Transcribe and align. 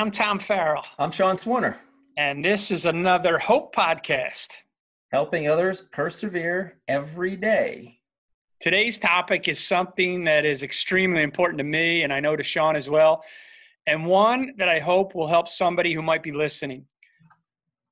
I'm 0.00 0.10
Tom 0.10 0.38
Farrell. 0.40 0.86
I'm 0.98 1.10
Sean 1.10 1.36
Swarner. 1.36 1.76
And 2.16 2.42
this 2.42 2.70
is 2.70 2.86
another 2.86 3.38
Hope 3.38 3.74
Podcast. 3.74 4.48
Helping 5.12 5.46
others 5.46 5.82
persevere 5.92 6.78
every 6.88 7.36
day. 7.36 7.98
Today's 8.62 8.98
topic 8.98 9.46
is 9.46 9.58
something 9.58 10.24
that 10.24 10.46
is 10.46 10.62
extremely 10.62 11.22
important 11.22 11.58
to 11.58 11.64
me, 11.64 12.02
and 12.02 12.14
I 12.14 12.20
know 12.20 12.34
to 12.34 12.42
Sean 12.42 12.76
as 12.76 12.88
well, 12.88 13.22
and 13.86 14.06
one 14.06 14.54
that 14.56 14.70
I 14.70 14.78
hope 14.78 15.14
will 15.14 15.26
help 15.26 15.50
somebody 15.50 15.92
who 15.92 16.00
might 16.00 16.22
be 16.22 16.32
listening. 16.32 16.86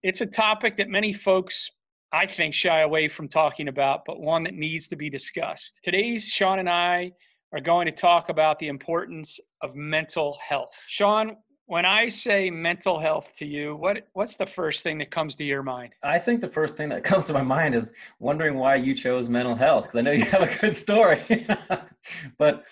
It's 0.03 0.23
a 0.23 0.27
topic 0.27 0.79
that 0.79 0.89
many 0.89 1.13
folks, 1.13 1.71
I 2.11 2.25
think, 2.25 2.55
shy 2.55 2.81
away 2.81 3.09
from 3.09 3.29
talking 3.29 3.69
about, 3.69 4.07
but 4.07 4.19
one 4.19 4.45
that 4.45 4.55
needs 4.55 4.89
to 4.89 4.97
be 4.97 5.11
discussed. 5.11 5.79
Today's 5.83 6.25
Sean 6.25 6.59
and 6.59 6.71
I 6.71 7.13
are 7.53 7.61
going 7.61 7.85
to 7.85 7.93
talk 7.93 8.31
about 8.31 8.59
the 8.61 8.69
importance 8.69 9.39
of 9.61 9.75
mental 9.75 10.39
health. 10.49 10.71
Sean, 10.87 11.37
when 11.69 11.85
I 11.85 12.09
say 12.09 12.49
mental 12.49 12.99
health 12.99 13.29
to 13.39 13.45
you, 13.45 13.77
what 13.77 14.09
what's 14.15 14.37
the 14.37 14.47
first 14.47 14.83
thing 14.83 14.97
that 14.99 15.11
comes 15.11 15.35
to 15.35 15.45
your 15.45 15.63
mind? 15.63 15.93
I 16.03 16.19
think 16.19 16.41
the 16.41 16.49
first 16.49 16.79
thing 16.79 16.89
that 16.89 17.05
comes 17.11 17.27
to 17.27 17.35
my 17.35 17.43
mind 17.43 17.75
is 17.75 17.93
wondering 18.19 18.55
why 18.55 18.77
you 18.77 18.95
chose 18.95 19.29
mental 19.29 19.55
health 19.55 19.85
because 19.85 19.97
I 19.97 20.01
know 20.01 20.11
you 20.11 20.25
have 20.25 20.43
a 20.43 20.59
good 20.59 20.75
story. 20.75 21.47
but 22.39 22.65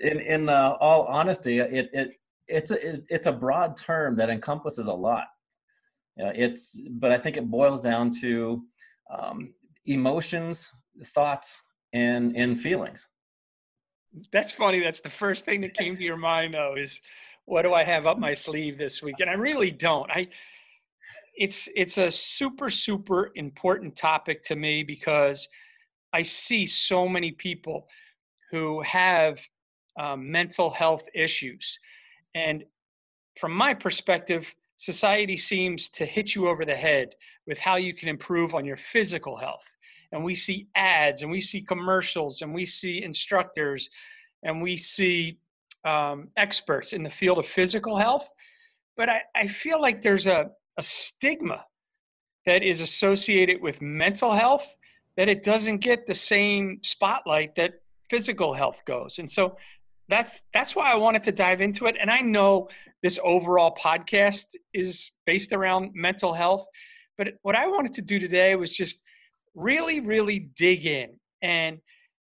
in 0.00 0.20
in 0.20 0.48
uh, 0.48 0.76
all 0.80 1.04
honesty, 1.06 1.58
it 1.58 1.90
it 1.92 2.12
it's 2.46 2.70
a 2.70 2.94
it, 2.94 3.04
it's 3.10 3.26
a 3.26 3.32
broad 3.32 3.76
term 3.76 4.16
that 4.16 4.30
encompasses 4.30 4.86
a 4.86 4.94
lot. 4.94 5.26
It's 6.16 6.80
but 6.90 7.10
I 7.10 7.18
think 7.18 7.36
it 7.36 7.50
boils 7.50 7.80
down 7.80 8.12
to 8.20 8.62
um, 9.10 9.52
emotions, 9.86 10.70
thoughts, 11.06 11.60
and 11.92 12.36
and 12.36 12.58
feelings. 12.58 13.04
That's 14.32 14.52
funny. 14.52 14.78
That's 14.78 15.00
the 15.00 15.10
first 15.10 15.44
thing 15.44 15.60
that 15.62 15.74
came 15.74 15.96
to 15.96 16.02
your 16.04 16.16
mind, 16.16 16.54
though, 16.54 16.76
is 16.78 17.00
what 17.46 17.62
do 17.62 17.74
I 17.74 17.84
have 17.84 18.06
up 18.06 18.18
my 18.18 18.34
sleeve 18.34 18.78
this 18.78 19.02
week? 19.02 19.16
And 19.20 19.28
I 19.28 19.34
really 19.34 19.70
don't. 19.70 20.10
I 20.10 20.28
it's 21.36 21.68
it's 21.74 21.98
a 21.98 22.10
super 22.10 22.70
super 22.70 23.32
important 23.34 23.96
topic 23.96 24.44
to 24.44 24.56
me 24.56 24.82
because 24.82 25.48
I 26.12 26.22
see 26.22 26.66
so 26.66 27.08
many 27.08 27.32
people 27.32 27.88
who 28.50 28.82
have 28.82 29.40
um, 29.98 30.30
mental 30.30 30.70
health 30.70 31.02
issues, 31.14 31.78
and 32.34 32.64
from 33.40 33.52
my 33.52 33.74
perspective, 33.74 34.46
society 34.76 35.36
seems 35.36 35.88
to 35.90 36.06
hit 36.06 36.34
you 36.34 36.48
over 36.48 36.64
the 36.64 36.74
head 36.74 37.14
with 37.46 37.58
how 37.58 37.76
you 37.76 37.94
can 37.94 38.08
improve 38.08 38.54
on 38.54 38.64
your 38.64 38.76
physical 38.76 39.36
health. 39.36 39.64
And 40.12 40.22
we 40.22 40.36
see 40.36 40.68
ads, 40.76 41.22
and 41.22 41.30
we 41.30 41.40
see 41.40 41.60
commercials, 41.60 42.42
and 42.42 42.54
we 42.54 42.64
see 42.64 43.02
instructors, 43.02 43.90
and 44.44 44.62
we 44.62 44.76
see 44.76 45.38
um, 45.84 46.28
experts 46.36 46.92
in 46.92 47.02
the 47.02 47.10
field 47.10 47.38
of 47.38 47.46
physical 47.46 47.98
health, 47.98 48.28
but 48.96 49.08
I, 49.08 49.20
I 49.34 49.48
feel 49.48 49.80
like 49.80 50.02
there's 50.02 50.26
a, 50.26 50.50
a 50.78 50.82
stigma 50.82 51.64
that 52.46 52.62
is 52.62 52.80
associated 52.80 53.60
with 53.60 53.80
mental 53.80 54.34
health 54.34 54.66
that 55.16 55.28
it 55.28 55.44
doesn't 55.44 55.78
get 55.78 56.06
the 56.06 56.14
same 56.14 56.80
spotlight 56.82 57.54
that 57.56 57.74
physical 58.10 58.54
health 58.54 58.78
goes. 58.86 59.18
And 59.18 59.30
so 59.30 59.56
that's 60.08 60.42
that's 60.52 60.76
why 60.76 60.92
I 60.92 60.96
wanted 60.96 61.24
to 61.24 61.32
dive 61.32 61.60
into 61.60 61.86
it. 61.86 61.96
And 62.00 62.10
I 62.10 62.20
know 62.20 62.68
this 63.02 63.18
overall 63.22 63.74
podcast 63.74 64.46
is 64.72 65.10
based 65.26 65.52
around 65.52 65.92
mental 65.94 66.34
health, 66.34 66.66
but 67.16 67.28
what 67.42 67.54
I 67.54 67.66
wanted 67.66 67.94
to 67.94 68.02
do 68.02 68.18
today 68.18 68.54
was 68.56 68.70
just 68.70 69.00
really, 69.54 70.00
really 70.00 70.50
dig 70.56 70.84
in 70.84 71.18
and 71.42 71.78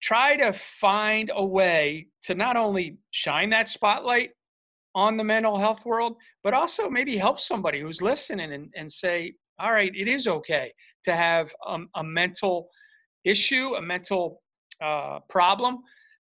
try 0.04 0.36
to 0.36 0.52
find 0.80 1.30
a 1.34 1.44
way 1.44 2.06
to 2.22 2.34
not 2.34 2.56
only 2.56 2.98
shine 3.10 3.48
that 3.48 3.70
spotlight 3.70 4.30
on 4.94 5.16
the 5.16 5.24
mental 5.24 5.58
health 5.58 5.84
world, 5.86 6.14
but 6.42 6.52
also 6.52 6.90
maybe 6.90 7.16
help 7.16 7.40
somebody 7.40 7.80
who's 7.80 8.02
listening 8.02 8.52
and, 8.52 8.68
and 8.76 8.92
say, 8.92 9.32
all 9.58 9.72
right, 9.72 9.92
it 9.96 10.06
is 10.06 10.28
okay 10.28 10.70
to 11.04 11.16
have 11.16 11.50
um, 11.66 11.88
a 11.96 12.04
mental 12.04 12.68
issue, 13.24 13.74
a 13.76 13.82
mental 13.82 14.42
uh, 14.82 15.20
problem 15.30 15.78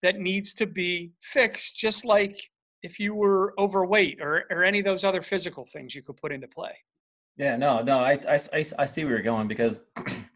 that 0.02 0.18
needs 0.18 0.54
to 0.56 0.66
be 0.66 1.12
fixed, 1.22 1.78
just 1.78 2.04
like 2.04 2.42
if 2.82 3.00
you 3.00 3.14
were 3.14 3.54
overweight 3.60 4.20
or, 4.20 4.46
or 4.50 4.64
any 4.64 4.80
of 4.80 4.86
those 4.86 5.04
other 5.04 5.22
physical 5.22 5.68
things 5.72 5.94
you 5.94 6.02
could 6.02 6.18
put 6.18 6.32
into 6.32 6.48
play. 6.48 6.76
Yeah, 7.38 7.56
no, 7.56 7.84
no, 7.84 8.00
I, 8.00 8.20
I, 8.28 8.64
I 8.80 8.86
see 8.86 9.06
where 9.06 9.14
you're 9.14 9.22
going 9.22 9.48
because 9.48 9.82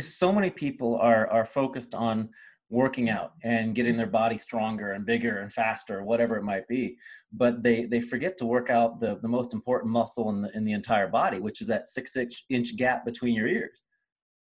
so 0.00 0.32
many 0.32 0.50
people 0.50 0.96
are 0.96 1.28
are 1.28 1.44
focused 1.44 1.94
on 1.94 2.28
working 2.70 3.08
out 3.08 3.32
and 3.44 3.74
getting 3.74 3.96
their 3.96 4.06
body 4.06 4.36
stronger 4.36 4.92
and 4.92 5.06
bigger 5.06 5.38
and 5.38 5.52
faster 5.52 6.02
whatever 6.02 6.36
it 6.36 6.42
might 6.42 6.68
be 6.68 6.96
but 7.32 7.62
they 7.62 7.86
they 7.86 8.00
forget 8.00 8.36
to 8.36 8.44
work 8.44 8.68
out 8.68 9.00
the 9.00 9.18
the 9.22 9.28
most 9.28 9.54
important 9.54 9.90
muscle 9.90 10.28
in 10.30 10.42
the 10.42 10.54
in 10.56 10.64
the 10.64 10.72
entire 10.72 11.08
body 11.08 11.38
which 11.38 11.60
is 11.60 11.66
that 11.66 11.86
six 11.86 12.16
inch, 12.16 12.44
inch 12.50 12.76
gap 12.76 13.04
between 13.04 13.34
your 13.34 13.48
ears. 13.48 13.82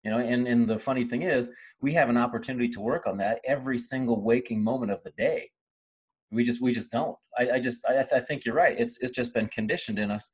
You 0.04 0.12
know 0.12 0.20
and 0.20 0.48
and 0.48 0.70
the 0.70 0.78
funny 0.78 1.06
thing 1.06 1.22
is 1.22 1.50
we 1.82 1.94
have 1.94 2.10
an 2.10 2.18
opportunity 2.18 2.70
to 2.70 2.82
work 2.82 3.08
on 3.08 3.18
that 3.18 3.40
every 3.46 3.78
single 3.78 4.22
waking 4.22 4.64
moment 4.64 4.92
of 4.92 5.02
the 5.04 5.12
day 5.12 5.50
we 6.32 6.44
just 6.44 6.62
we 6.62 6.72
just 6.72 6.92
don't 6.92 7.18
i, 7.38 7.52
I 7.52 7.60
just 7.60 7.86
I, 7.86 8.00
I 8.00 8.20
think 8.20 8.46
you're 8.46 8.56
right 8.56 8.76
it's 8.78 8.98
it's 9.02 9.12
just 9.12 9.34
been 9.34 9.48
conditioned 9.48 10.00
in 10.00 10.12
us 10.12 10.30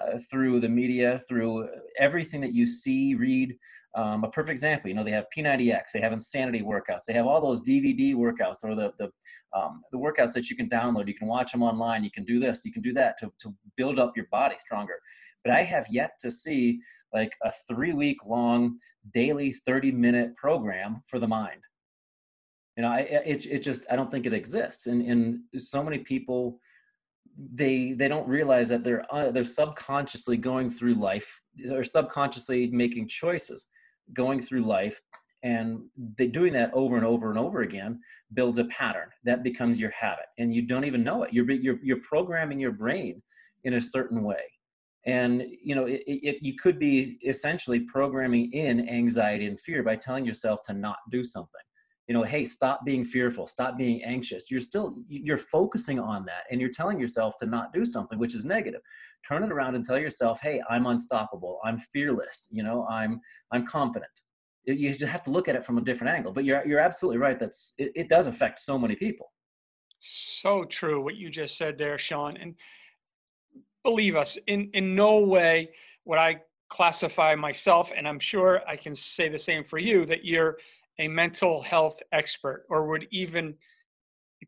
uh, 0.00 0.18
through 0.30 0.60
the 0.60 0.68
media 0.68 1.20
through 1.28 1.68
everything 1.98 2.40
that 2.40 2.54
you 2.54 2.66
see 2.66 3.14
read 3.14 3.56
um, 3.94 4.24
a 4.24 4.30
perfect 4.30 4.52
example, 4.52 4.88
you 4.88 4.94
know, 4.94 5.04
they 5.04 5.10
have 5.10 5.26
P90X, 5.36 5.92
they 5.92 6.00
have 6.00 6.12
Insanity 6.12 6.62
workouts, 6.62 7.04
they 7.06 7.12
have 7.12 7.26
all 7.26 7.40
those 7.40 7.60
DVD 7.60 8.14
workouts 8.14 8.64
or 8.64 8.74
the 8.74 8.92
the 8.98 9.10
um, 9.54 9.82
the 9.92 9.98
workouts 9.98 10.32
that 10.32 10.48
you 10.48 10.56
can 10.56 10.68
download. 10.68 11.08
You 11.08 11.14
can 11.14 11.28
watch 11.28 11.52
them 11.52 11.62
online. 11.62 12.02
You 12.02 12.10
can 12.10 12.24
do 12.24 12.40
this, 12.40 12.64
you 12.64 12.72
can 12.72 12.80
do 12.80 12.94
that 12.94 13.18
to 13.18 13.30
to 13.40 13.54
build 13.76 13.98
up 13.98 14.16
your 14.16 14.26
body 14.30 14.56
stronger. 14.58 14.94
But 15.44 15.52
I 15.52 15.62
have 15.62 15.86
yet 15.90 16.12
to 16.20 16.30
see 16.30 16.80
like 17.12 17.32
a 17.42 17.52
three 17.68 17.92
week 17.92 18.24
long 18.24 18.78
daily 19.12 19.52
30 19.52 19.92
minute 19.92 20.36
program 20.36 21.02
for 21.06 21.18
the 21.18 21.28
mind. 21.28 21.60
You 22.76 22.84
know, 22.84 22.88
I, 22.88 23.00
it 23.00 23.46
it 23.46 23.62
just 23.62 23.84
I 23.90 23.96
don't 23.96 24.10
think 24.10 24.26
it 24.26 24.32
exists, 24.32 24.86
and 24.86 25.02
and 25.02 25.40
so 25.58 25.82
many 25.82 25.98
people 25.98 26.58
they 27.54 27.92
they 27.92 28.08
don't 28.08 28.28
realize 28.28 28.68
that 28.68 28.84
they're 28.84 29.04
uh, 29.10 29.30
they're 29.30 29.44
subconsciously 29.44 30.36
going 30.36 30.70
through 30.70 30.94
life 30.94 31.40
or 31.70 31.84
subconsciously 31.84 32.68
making 32.68 33.08
choices 33.08 33.66
going 34.14 34.40
through 34.40 34.62
life 34.62 35.00
and 35.42 35.80
they 36.16 36.26
doing 36.26 36.52
that 36.52 36.70
over 36.72 36.96
and 36.96 37.04
over 37.04 37.30
and 37.30 37.38
over 37.38 37.62
again 37.62 38.00
builds 38.34 38.58
a 38.58 38.64
pattern 38.64 39.08
that 39.24 39.42
becomes 39.42 39.78
your 39.80 39.90
habit 39.90 40.26
and 40.38 40.54
you 40.54 40.62
don't 40.62 40.84
even 40.84 41.02
know 41.02 41.22
it. 41.24 41.32
You're 41.32 41.50
you're, 41.50 41.78
you're 41.82 42.00
programming 42.00 42.60
your 42.60 42.72
brain 42.72 43.22
in 43.64 43.74
a 43.74 43.80
certain 43.80 44.22
way. 44.22 44.42
And 45.04 45.42
you 45.62 45.74
know 45.74 45.86
it, 45.86 46.02
it, 46.06 46.42
you 46.42 46.54
could 46.56 46.78
be 46.78 47.18
essentially 47.26 47.80
programming 47.80 48.52
in 48.52 48.88
anxiety 48.88 49.46
and 49.46 49.58
fear 49.58 49.82
by 49.82 49.96
telling 49.96 50.24
yourself 50.24 50.60
to 50.66 50.72
not 50.72 50.98
do 51.10 51.24
something 51.24 51.60
you 52.08 52.14
know 52.14 52.22
hey 52.22 52.44
stop 52.44 52.84
being 52.84 53.04
fearful 53.04 53.46
stop 53.46 53.76
being 53.78 54.02
anxious. 54.02 54.50
You're 54.50 54.60
still 54.60 54.96
you're 55.08 55.38
focusing 55.38 55.98
on 56.00 56.24
that 56.26 56.44
and 56.50 56.60
you're 56.60 56.70
telling 56.70 56.98
yourself 56.98 57.34
to 57.36 57.46
not 57.46 57.72
do 57.72 57.84
something 57.84 58.18
which 58.18 58.34
is 58.34 58.44
negative. 58.44 58.80
Turn 59.26 59.44
it 59.44 59.52
around 59.52 59.74
and 59.76 59.84
tell 59.84 59.98
yourself 59.98 60.40
hey 60.40 60.60
i'm 60.68 60.86
unstoppable 60.86 61.58
i'm 61.64 61.78
fearless 61.78 62.48
you 62.50 62.62
know 62.62 62.86
i'm 62.90 63.20
i'm 63.52 63.66
confident. 63.66 64.10
You 64.64 64.94
just 64.94 65.10
have 65.10 65.24
to 65.24 65.30
look 65.30 65.48
at 65.48 65.56
it 65.56 65.64
from 65.64 65.78
a 65.78 65.80
different 65.80 66.14
angle 66.14 66.32
but 66.32 66.44
you're 66.44 66.66
you're 66.66 66.80
absolutely 66.80 67.18
right 67.18 67.38
that's 67.38 67.74
it, 67.78 67.92
it 67.94 68.08
does 68.08 68.26
affect 68.26 68.60
so 68.60 68.78
many 68.78 68.96
people. 68.96 69.32
So 70.00 70.64
true 70.64 71.02
what 71.02 71.16
you 71.16 71.30
just 71.30 71.56
said 71.56 71.78
there 71.78 71.98
sean 71.98 72.36
and 72.36 72.54
believe 73.84 74.16
us 74.16 74.36
in 74.46 74.70
in 74.74 74.94
no 74.94 75.18
way 75.18 75.70
would 76.04 76.18
i 76.18 76.40
classify 76.70 77.34
myself 77.34 77.90
and 77.96 78.08
i'm 78.08 78.18
sure 78.18 78.62
i 78.68 78.76
can 78.76 78.94
say 78.96 79.28
the 79.28 79.38
same 79.38 79.64
for 79.64 79.78
you 79.78 80.06
that 80.06 80.24
you're 80.24 80.56
a 80.98 81.08
mental 81.08 81.62
health 81.62 81.98
expert 82.12 82.64
or 82.68 82.86
would 82.88 83.06
even 83.10 83.54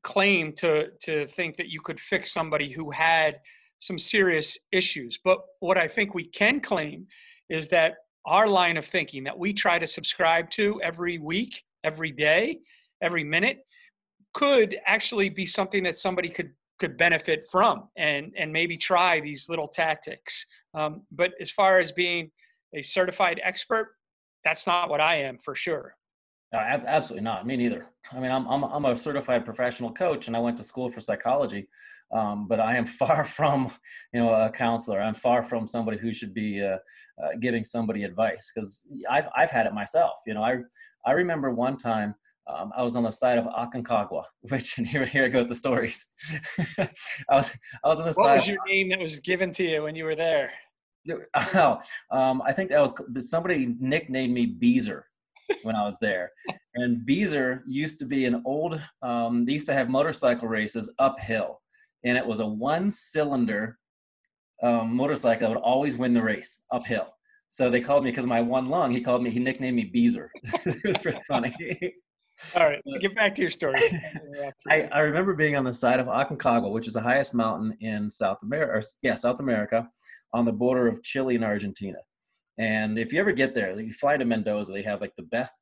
claim 0.03 0.53
to 0.53 0.87
to 1.03 1.27
think 1.29 1.57
that 1.57 1.69
you 1.69 1.81
could 1.81 2.01
fix 2.01 2.33
somebody 2.33 2.71
who 2.71 2.91
had 2.91 3.41
some 3.79 3.99
serious 3.99 4.59
issues. 4.73 5.19
But 5.25 5.39
what 5.61 5.79
i 5.79 5.87
think 5.89 6.15
we 6.15 6.25
can 6.25 6.61
claim 6.61 7.07
is 7.49 7.69
that 7.69 7.95
our 8.27 8.49
line 8.49 8.77
of 8.77 8.87
thinking 8.87 9.23
that 9.25 9.39
we 9.39 9.53
try 9.53 9.79
to 9.79 9.87
subscribe 9.87 10.51
to 10.51 10.81
every 10.83 11.19
week 11.19 11.63
every 11.85 12.11
day 12.11 12.59
every 13.03 13.23
minute 13.23 13.59
could 14.33 14.77
actually 14.87 15.29
be 15.29 15.47
something 15.47 15.83
that 15.85 15.97
somebody 15.97 16.29
could 16.29 16.51
could 16.81 16.97
benefit 16.97 17.47
from 17.51 17.89
and 17.97 18.33
and 18.37 18.53
maybe 18.53 18.77
try 18.77 19.21
these 19.21 19.49
little 19.49 19.69
tactics. 19.69 20.45
Um, 20.75 21.03
but 21.13 21.31
as 21.41 21.51
far 21.51 21.79
as 21.79 21.93
being 21.93 22.31
a 22.75 22.83
certified 22.83 23.41
expert 23.45 23.95
that's 24.45 24.67
not 24.67 24.91
what 24.91 25.01
i 25.01 25.17
am 25.17 25.39
for 25.45 25.55
sure 25.55 25.97
no, 26.55 26.61
absolutely 26.61 27.25
not. 27.25 27.47
Me 27.47 27.57
neither. 27.57 27.87
I 28.13 28.21
mean, 28.21 28.31
I'm, 28.31 28.47
I'm, 28.47 28.63
I'm 28.63 28.85
a 28.85 28.97
certified 28.97 29.45
professional 29.45 29.93
coach 29.93 30.29
and 30.29 30.37
I 30.37 30.41
went 30.41 30.57
to 30.59 30.63
school 30.63 30.89
for 30.89 31.01
psychology, 31.01 31.69
um, 32.13 32.47
but 32.47 32.61
I 32.61 32.77
am 32.77 32.87
far 33.03 33.25
from, 33.25 33.73
you 34.13 34.21
know, 34.21 34.33
a 34.33 34.51
counselor. 34.51 35.01
I'm 35.01 35.15
far 35.15 35.43
from 35.43 35.67
somebody 35.67 35.99
who 35.99 36.15
should 36.15 36.33
be 36.33 36.63
uh, 36.63 36.77
uh, 37.23 37.31
giving 37.41 37.65
somebody 37.65 38.05
advice 38.05 38.53
because 38.55 38.87
I've, 39.11 39.29
I've 39.37 39.51
had 39.51 39.67
it 39.67 39.75
myself. 39.75 40.15
You 40.27 40.35
know, 40.35 40.45
I, 40.45 40.59
I 41.05 41.13
remember 41.13 41.51
one 41.51 41.77
time 41.77 42.15
um, 42.47 42.73
I 42.77 42.83
was 42.83 42.95
on 42.95 43.03
the 43.03 43.11
side 43.11 43.39
of 43.39 43.47
Aconcagua, 43.47 44.23
which 44.43 44.79
and 44.79 44.87
here 44.93 45.05
here 45.07 45.25
I 45.25 45.29
go 45.29 45.41
with 45.41 45.49
the 45.49 45.57
stories. 45.57 46.05
I 46.79 47.37
was 47.37 47.51
I 47.83 47.89
was 47.89 47.99
on 47.99 48.05
the 48.05 48.13
what 48.13 48.15
side. 48.15 48.23
What 48.23 48.37
was 48.37 48.47
your 48.47 48.59
name 48.67 48.91
that 48.91 48.99
was 48.99 49.19
given 49.21 49.53
to 49.55 49.65
you 49.65 49.83
when 49.83 49.97
you 49.97 50.05
were 50.05 50.15
there? 50.15 50.53
Oh, 51.55 51.81
um, 52.11 52.43
I 52.43 52.53
think 52.53 52.71
that 52.71 52.81
was 52.81 52.95
somebody 53.31 53.75
nicknamed 53.81 54.35
me 54.35 54.47
Beezer 54.47 55.07
when 55.63 55.77
I 55.77 55.85
was 55.85 55.99
there, 55.99 56.31
and 56.75 57.05
Beezer 57.05 57.63
used 57.67 57.99
to 58.01 58.07
be 58.07 58.25
an 58.25 58.43
old. 58.45 58.81
Um, 59.03 59.45
they 59.45 59.53
used 59.53 59.67
to 59.67 59.75
have 59.75 59.89
motorcycle 59.89 60.49
races 60.49 60.93
uphill, 60.99 61.61
and 62.05 62.17
it 62.17 62.27
was 62.27 62.41
a 62.41 62.47
one-cylinder 62.47 63.79
um, 64.63 64.95
motorcycle 64.95 65.49
that 65.49 65.55
would 65.55 65.63
always 65.63 65.97
win 65.97 66.15
the 66.15 66.23
race 66.23 66.65
uphill. 66.71 67.09
So 67.49 67.71
they 67.71 67.81
called 67.81 68.03
me 68.03 68.11
because 68.11 68.25
of 68.25 68.31
my 68.31 68.41
one 68.41 68.69
lung. 68.69 68.91
He 68.91 69.01
called 69.01 69.23
me. 69.23 69.31
He 69.31 69.39
nicknamed 69.39 69.77
me 69.77 69.85
Beezer. 69.85 70.31
it 70.67 70.85
was 70.85 70.99
pretty 70.99 71.21
funny. 71.27 71.55
All 72.57 72.67
right, 72.67 72.83
so 72.85 72.99
get 72.99 73.15
back 73.15 73.37
to 73.37 73.41
your 73.43 73.51
story. 73.51 73.81
I, 74.69 74.89
I 74.93 75.01
remember 75.01 75.35
being 75.35 75.57
on 75.57 75.63
the 75.63 75.73
side 75.73 76.01
of 76.01 76.09
Aconcagua, 76.09 76.73
which 76.73 76.89
is 76.89 76.95
the 76.95 77.01
highest 77.01 77.33
mountain 77.33 77.77
in 77.81 78.11
South 78.11 78.39
America. 78.43 78.85
yeah, 79.03 79.15
South 79.15 79.39
America, 79.39 79.89
on 80.33 80.45
the 80.45 80.53
border 80.53 80.89
of 80.89 81.01
Chile 81.05 81.37
and 81.37 81.45
Argentina. 81.45 81.99
And 82.59 82.99
if 82.99 83.13
you 83.13 83.21
ever 83.21 83.33
get 83.33 83.55
there, 83.55 83.79
you 83.79 83.93
fly 83.93 84.17
to 84.17 84.25
Mendoza. 84.25 84.73
They 84.73 84.83
have 84.83 85.01
like 85.01 85.15
the 85.17 85.25
best 85.25 85.57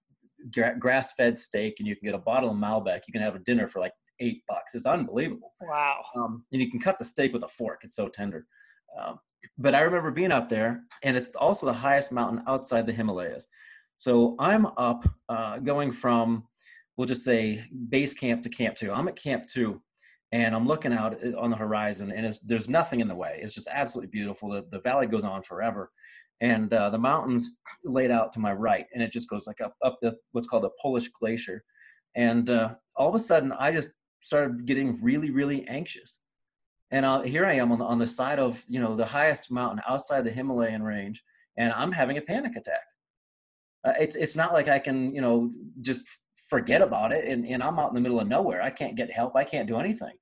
grass-fed 0.78 1.38
steak, 1.38 1.76
and 1.78 1.86
you 1.88 1.96
can 1.96 2.06
get 2.06 2.14
a 2.14 2.18
bottle 2.18 2.50
of 2.50 2.56
Malbec. 2.56 3.02
You 3.06 3.12
can 3.12 3.22
have 3.22 3.36
a 3.36 3.40
dinner 3.40 3.68
for 3.68 3.80
like 3.80 3.92
eight 4.20 4.42
bucks. 4.48 4.74
It's 4.74 4.86
unbelievable. 4.86 5.52
Wow. 5.60 6.04
Um, 6.14 6.44
and 6.52 6.60
you 6.60 6.70
can 6.70 6.80
cut 6.80 6.98
the 6.98 7.04
steak 7.04 7.32
with 7.32 7.44
a 7.44 7.48
fork. 7.48 7.80
It's 7.82 7.96
so 7.96 8.08
tender. 8.08 8.46
Um, 9.00 9.18
but 9.58 9.74
I 9.74 9.80
remember 9.80 10.10
being 10.10 10.32
up 10.32 10.48
there, 10.48 10.82
and 11.02 11.16
it's 11.16 11.30
also 11.30 11.66
the 11.66 11.72
highest 11.72 12.12
mountain 12.12 12.44
outside 12.46 12.86
the 12.86 12.92
Himalayas. 12.92 13.46
So 13.96 14.36
I'm 14.38 14.66
up, 14.76 15.08
uh, 15.28 15.58
going 15.58 15.92
from, 15.92 16.44
we'll 16.96 17.08
just 17.08 17.24
say, 17.24 17.64
base 17.88 18.14
camp 18.14 18.42
to 18.42 18.48
camp 18.48 18.76
two. 18.76 18.92
I'm 18.92 19.08
at 19.08 19.16
camp 19.16 19.46
two, 19.48 19.80
and 20.32 20.54
I'm 20.54 20.66
looking 20.66 20.92
out 20.92 21.18
uh, 21.24 21.38
on 21.38 21.50
the 21.50 21.56
horizon, 21.56 22.12
and 22.12 22.32
there's 22.44 22.68
nothing 22.68 23.00
in 23.00 23.08
the 23.08 23.14
way. 23.14 23.38
It's 23.42 23.54
just 23.54 23.68
absolutely 23.70 24.10
beautiful. 24.10 24.50
The, 24.50 24.66
the 24.70 24.80
valley 24.80 25.06
goes 25.06 25.24
on 25.24 25.42
forever, 25.42 25.90
and 26.42 26.74
uh, 26.74 26.90
the 26.90 26.98
mountains 26.98 27.56
laid 27.84 28.10
out 28.10 28.32
to 28.34 28.40
my 28.40 28.52
right, 28.52 28.84
and 28.92 29.02
it 29.02 29.10
just 29.10 29.30
goes 29.30 29.46
like 29.46 29.62
up 29.62 29.74
up 29.82 29.98
the 30.02 30.14
what's 30.32 30.46
called 30.46 30.64
the 30.64 30.70
Polish 30.80 31.08
Glacier, 31.08 31.64
and 32.14 32.50
uh, 32.50 32.74
all 32.96 33.08
of 33.08 33.14
a 33.14 33.18
sudden 33.18 33.52
I 33.52 33.72
just 33.72 33.90
started 34.20 34.66
getting 34.66 35.02
really 35.02 35.30
really 35.30 35.66
anxious 35.68 36.18
and 36.92 37.06
uh, 37.06 37.22
here 37.22 37.46
I 37.46 37.54
am 37.54 37.72
on 37.72 37.78
the, 37.78 37.84
on 37.86 37.98
the 37.98 38.06
side 38.06 38.38
of 38.38 38.62
you 38.68 38.78
know 38.78 38.94
the 38.94 39.04
highest 39.04 39.50
mountain 39.50 39.80
outside 39.88 40.24
the 40.24 40.30
Himalayan 40.30 40.82
range, 40.82 41.24
and 41.56 41.72
I'm 41.72 41.90
having 41.90 42.18
a 42.18 42.22
panic 42.22 42.54
attack. 42.54 42.84
Uh, 43.84 43.94
it's 43.98 44.14
it's 44.14 44.36
not 44.36 44.52
like 44.52 44.68
I 44.68 44.78
can 44.78 45.14
you 45.14 45.22
know 45.22 45.50
just 45.80 46.02
forget 46.50 46.82
about 46.82 47.10
it, 47.12 47.24
and, 47.24 47.46
and 47.46 47.62
I'm 47.62 47.78
out 47.78 47.88
in 47.88 47.94
the 47.94 48.00
middle 48.00 48.20
of 48.20 48.28
nowhere. 48.28 48.62
I 48.62 48.68
can't 48.70 48.94
get 48.94 49.10
help. 49.10 49.34
I 49.34 49.42
can't 49.42 49.66
do 49.66 49.78
anything. 49.78 50.12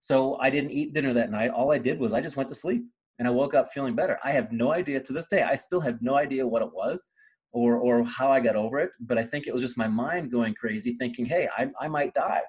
So 0.00 0.36
I 0.40 0.50
didn't 0.50 0.72
eat 0.72 0.92
dinner 0.92 1.12
that 1.12 1.30
night. 1.30 1.50
All 1.50 1.70
I 1.70 1.78
did 1.78 1.98
was 1.98 2.12
I 2.12 2.20
just 2.20 2.36
went 2.36 2.48
to 2.48 2.54
sleep, 2.56 2.84
and 3.18 3.26
I 3.26 3.30
woke 3.30 3.54
up 3.54 3.72
feeling 3.72 3.94
better. 3.94 4.18
I 4.24 4.32
have 4.32 4.52
no 4.52 4.72
idea 4.72 5.00
to 5.00 5.12
this 5.12 5.26
day. 5.26 5.42
I 5.42 5.54
still 5.54 5.80
have 5.80 6.00
no 6.02 6.14
idea 6.16 6.46
what 6.46 6.62
it 6.62 6.72
was, 6.72 7.04
or 7.52 7.76
or 7.76 8.04
how 8.04 8.30
I 8.30 8.40
got 8.40 8.56
over 8.56 8.78
it. 8.78 8.90
But 9.00 9.18
I 9.18 9.24
think 9.24 9.46
it 9.46 9.52
was 9.52 9.62
just 9.62 9.78
my 9.78 9.88
mind 9.88 10.30
going 10.30 10.54
crazy, 10.54 10.94
thinking, 10.94 11.26
"Hey, 11.26 11.48
I 11.56 11.70
I 11.80 11.88
might 11.88 12.14
die," 12.14 12.42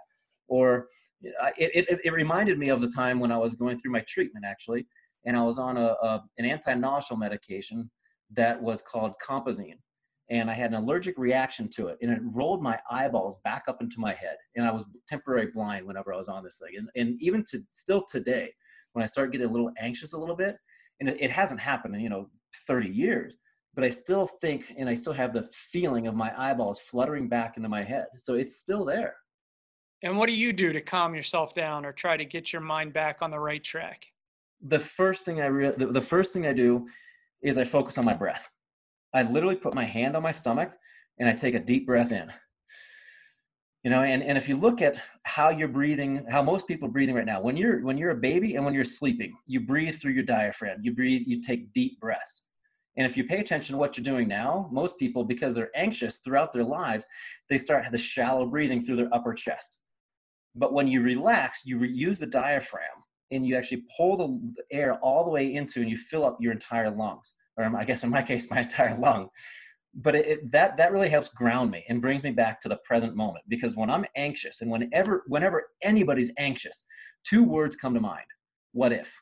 or 0.47 0.87
it, 1.21 1.87
it, 1.89 1.99
it 2.03 2.13
reminded 2.13 2.59
me 2.59 2.69
of 2.69 2.81
the 2.81 2.89
time 2.89 3.19
when 3.19 3.31
I 3.31 3.37
was 3.37 3.55
going 3.55 3.77
through 3.79 3.91
my 3.91 4.03
treatment 4.07 4.45
actually, 4.45 4.85
and 5.25 5.35
I 5.37 5.43
was 5.43 5.57
on 5.57 5.77
a, 5.77 5.95
a 6.01 6.23
an 6.37 6.45
anti-nausea 6.45 7.17
medication 7.17 7.89
that 8.31 8.61
was 8.61 8.81
called 8.81 9.13
Compazine, 9.25 9.79
and 10.29 10.49
I 10.49 10.53
had 10.53 10.71
an 10.71 10.83
allergic 10.83 11.17
reaction 11.17 11.69
to 11.75 11.87
it, 11.87 11.97
and 12.01 12.11
it 12.11 12.19
rolled 12.23 12.61
my 12.61 12.77
eyeballs 12.91 13.37
back 13.43 13.63
up 13.67 13.81
into 13.81 13.99
my 13.99 14.13
head, 14.13 14.35
and 14.55 14.65
I 14.65 14.71
was 14.71 14.85
temporarily 15.07 15.51
blind 15.53 15.85
whenever 15.87 16.13
I 16.13 16.17
was 16.17 16.27
on 16.27 16.43
this 16.43 16.59
thing, 16.61 16.77
and 16.77 16.89
and 16.95 17.21
even 17.21 17.43
to 17.51 17.59
still 17.71 18.03
today, 18.09 18.51
when 18.97 19.03
I 19.03 19.05
start 19.05 19.31
getting 19.31 19.45
a 19.45 19.51
little 19.51 19.71
anxious 19.79 20.13
a 20.13 20.17
little 20.17 20.35
bit, 20.35 20.57
and 20.99 21.07
it, 21.07 21.17
it 21.19 21.29
hasn't 21.29 21.61
happened 21.61 21.93
in 21.93 22.01
you 22.01 22.09
know 22.09 22.31
30 22.67 22.89
years, 22.89 23.37
but 23.75 23.83
I 23.83 23.89
still 23.89 24.25
think 24.41 24.73
and 24.75 24.89
I 24.89 24.95
still 24.95 25.13
have 25.13 25.33
the 25.33 25.47
feeling 25.53 26.07
of 26.07 26.15
my 26.15 26.33
eyeballs 26.35 26.79
fluttering 26.79 27.29
back 27.29 27.57
into 27.57 27.69
my 27.69 27.83
head, 27.83 28.07
so 28.17 28.33
it's 28.33 28.57
still 28.57 28.83
there. 28.83 29.15
And 30.01 30.17
what 30.17 30.25
do 30.25 30.33
you 30.33 30.51
do 30.51 30.73
to 30.73 30.81
calm 30.81 31.13
yourself 31.13 31.53
down 31.53 31.85
or 31.85 31.93
try 31.93 32.17
to 32.17 32.25
get 32.25 32.51
your 32.51 32.61
mind 32.61 32.91
back 32.91 33.17
on 33.21 33.29
the 33.29 33.39
right 33.39 33.63
track? 33.63 34.03
The 34.61 34.79
first 34.79 35.25
thing 35.25 35.41
I 35.41 35.45
re- 35.45 35.75
the, 35.77 35.85
the 35.85 36.01
first 36.01 36.33
thing 36.33 36.47
I 36.47 36.53
do 36.53 36.87
is 37.43 37.59
I 37.59 37.65
focus 37.65 37.99
on 37.99 38.05
my 38.05 38.15
breath. 38.15 38.49
I 39.13 39.21
literally 39.21 39.55
put 39.55 39.75
my 39.75 39.85
hand 39.85 40.15
on 40.15 40.23
my 40.23 40.31
stomach 40.31 40.71
and 41.19 41.29
I 41.29 41.33
take 41.33 41.53
a 41.53 41.59
deep 41.59 41.85
breath 41.85 42.11
in. 42.11 42.33
You 43.87 43.91
know, 43.91 44.01
and, 44.03 44.21
and 44.21 44.37
if 44.37 44.49
you 44.49 44.57
look 44.57 44.81
at 44.81 44.97
how 45.23 45.47
you're 45.47 45.69
breathing, 45.69 46.25
how 46.29 46.43
most 46.43 46.67
people 46.67 46.89
are 46.89 46.91
breathing 46.91 47.15
right 47.15 47.25
now, 47.25 47.39
when 47.39 47.55
you're 47.55 47.79
when 47.85 47.97
you're 47.97 48.09
a 48.09 48.15
baby 48.15 48.55
and 48.55 48.65
when 48.65 48.73
you're 48.73 48.83
sleeping, 48.83 49.33
you 49.45 49.61
breathe 49.61 49.95
through 49.95 50.11
your 50.11 50.25
diaphragm. 50.25 50.79
You 50.81 50.93
breathe, 50.93 51.23
you 51.25 51.41
take 51.41 51.71
deep 51.71 51.97
breaths. 52.01 52.43
And 52.97 53.05
if 53.05 53.15
you 53.15 53.23
pay 53.23 53.39
attention 53.39 53.75
to 53.75 53.79
what 53.79 53.95
you're 53.95 54.03
doing 54.03 54.27
now, 54.27 54.67
most 54.73 54.99
people, 54.99 55.23
because 55.23 55.55
they're 55.55 55.71
anxious 55.73 56.17
throughout 56.17 56.51
their 56.51 56.65
lives, 56.65 57.05
they 57.49 57.57
start 57.57 57.89
the 57.89 57.97
shallow 57.97 58.45
breathing 58.45 58.81
through 58.81 58.97
their 58.97 59.13
upper 59.13 59.33
chest. 59.33 59.79
But 60.53 60.73
when 60.73 60.89
you 60.89 61.01
relax, 61.01 61.61
you 61.63 61.77
re- 61.77 61.89
use 61.89 62.19
the 62.19 62.25
diaphragm 62.25 62.97
and 63.31 63.47
you 63.47 63.55
actually 63.55 63.85
pull 63.95 64.17
the 64.17 64.53
air 64.69 64.95
all 64.95 65.23
the 65.23 65.31
way 65.31 65.53
into 65.53 65.79
and 65.79 65.89
you 65.89 65.95
fill 65.95 66.25
up 66.25 66.35
your 66.41 66.51
entire 66.51 66.91
lungs, 66.91 67.35
or 67.55 67.63
I 67.63 67.85
guess 67.85 68.03
in 68.03 68.09
my 68.09 68.21
case, 68.21 68.51
my 68.51 68.59
entire 68.59 68.97
lung. 68.97 69.29
But 69.93 70.15
it, 70.15 70.27
it, 70.27 70.51
that 70.51 70.77
that 70.77 70.91
really 70.91 71.09
helps 71.09 71.29
ground 71.29 71.71
me 71.71 71.83
and 71.89 72.01
brings 72.01 72.23
me 72.23 72.31
back 72.31 72.61
to 72.61 72.69
the 72.69 72.79
present 72.85 73.15
moment 73.15 73.45
because 73.47 73.75
when 73.75 73.89
I'm 73.89 74.05
anxious 74.15 74.61
and 74.61 74.69
whenever 74.69 75.23
whenever 75.27 75.69
anybody's 75.81 76.31
anxious, 76.37 76.85
two 77.23 77.43
words 77.43 77.75
come 77.75 77.93
to 77.93 77.99
mind: 77.99 78.25
what 78.73 78.91
if? 78.91 79.13